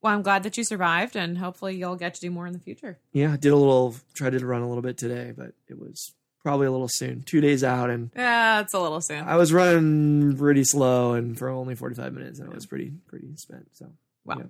Well, 0.00 0.14
I'm 0.14 0.22
glad 0.22 0.42
that 0.44 0.56
you 0.56 0.64
survived, 0.64 1.16
and 1.16 1.38
hopefully 1.38 1.76
you'll 1.76 1.96
get 1.96 2.14
to 2.14 2.20
do 2.20 2.30
more 2.30 2.46
in 2.46 2.52
the 2.52 2.58
future. 2.58 2.98
yeah. 3.12 3.36
Did 3.36 3.52
a 3.52 3.56
little, 3.56 3.94
tried 4.14 4.30
to 4.38 4.44
run 4.46 4.62
a 4.62 4.68
little 4.68 4.82
bit 4.82 4.96
today, 4.98 5.32
but 5.36 5.52
it 5.68 5.78
was 5.78 6.12
probably 6.42 6.66
a 6.66 6.72
little 6.72 6.88
soon. 6.88 7.22
Two 7.22 7.40
days 7.40 7.62
out, 7.64 7.88
and 7.90 8.10
Yeah, 8.16 8.60
it's 8.60 8.74
a 8.74 8.80
little 8.80 9.00
soon. 9.00 9.24
I 9.24 9.36
was 9.36 9.52
running 9.52 10.36
pretty 10.36 10.64
slow, 10.64 11.14
and 11.14 11.38
for 11.38 11.48
only 11.48 11.74
forty 11.74 11.94
five 11.94 12.12
minutes, 12.12 12.38
and 12.40 12.50
I 12.50 12.54
was 12.54 12.66
pretty 12.66 12.92
pretty 13.08 13.34
spent. 13.36 13.68
So 13.74 13.92
Well, 14.24 14.38
yeah. 14.38 14.44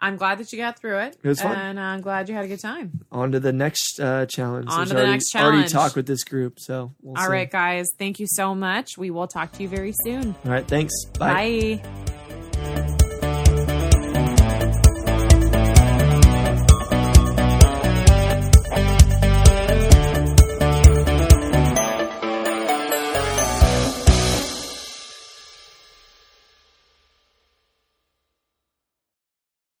I'm 0.00 0.16
glad 0.16 0.38
that 0.38 0.52
you 0.52 0.58
got 0.58 0.78
through 0.78 0.98
it. 0.98 1.16
It 1.22 1.28
was 1.28 1.40
fun. 1.42 1.56
and 1.56 1.80
I'm 1.80 2.00
glad 2.00 2.28
you 2.28 2.34
had 2.34 2.44
a 2.44 2.48
good 2.48 2.60
time. 2.60 3.04
on 3.10 3.32
to 3.32 3.40
the 3.40 3.52
next 3.52 3.98
uh, 4.00 4.26
challenge. 4.26 4.68
On 4.70 4.76
There's 4.78 4.88
to 4.90 4.94
the 4.94 5.00
already, 5.00 5.12
next 5.12 5.34
Already 5.34 5.68
talked 5.68 5.96
with 5.96 6.06
this 6.06 6.24
group, 6.24 6.60
so 6.60 6.94
we'll 7.02 7.16
All 7.18 7.24
see. 7.24 7.30
right, 7.32 7.50
guys. 7.50 7.88
Thank 7.98 8.20
you 8.20 8.26
so 8.28 8.54
much. 8.54 8.96
We 8.96 9.10
will 9.10 9.26
talk 9.26 9.52
to 9.52 9.62
you 9.62 9.68
very 9.68 9.92
soon. 10.04 10.34
All 10.44 10.50
right, 10.52 10.66
thanks. 10.66 10.92
Bye. 11.18 11.80
Bye. 11.84 12.04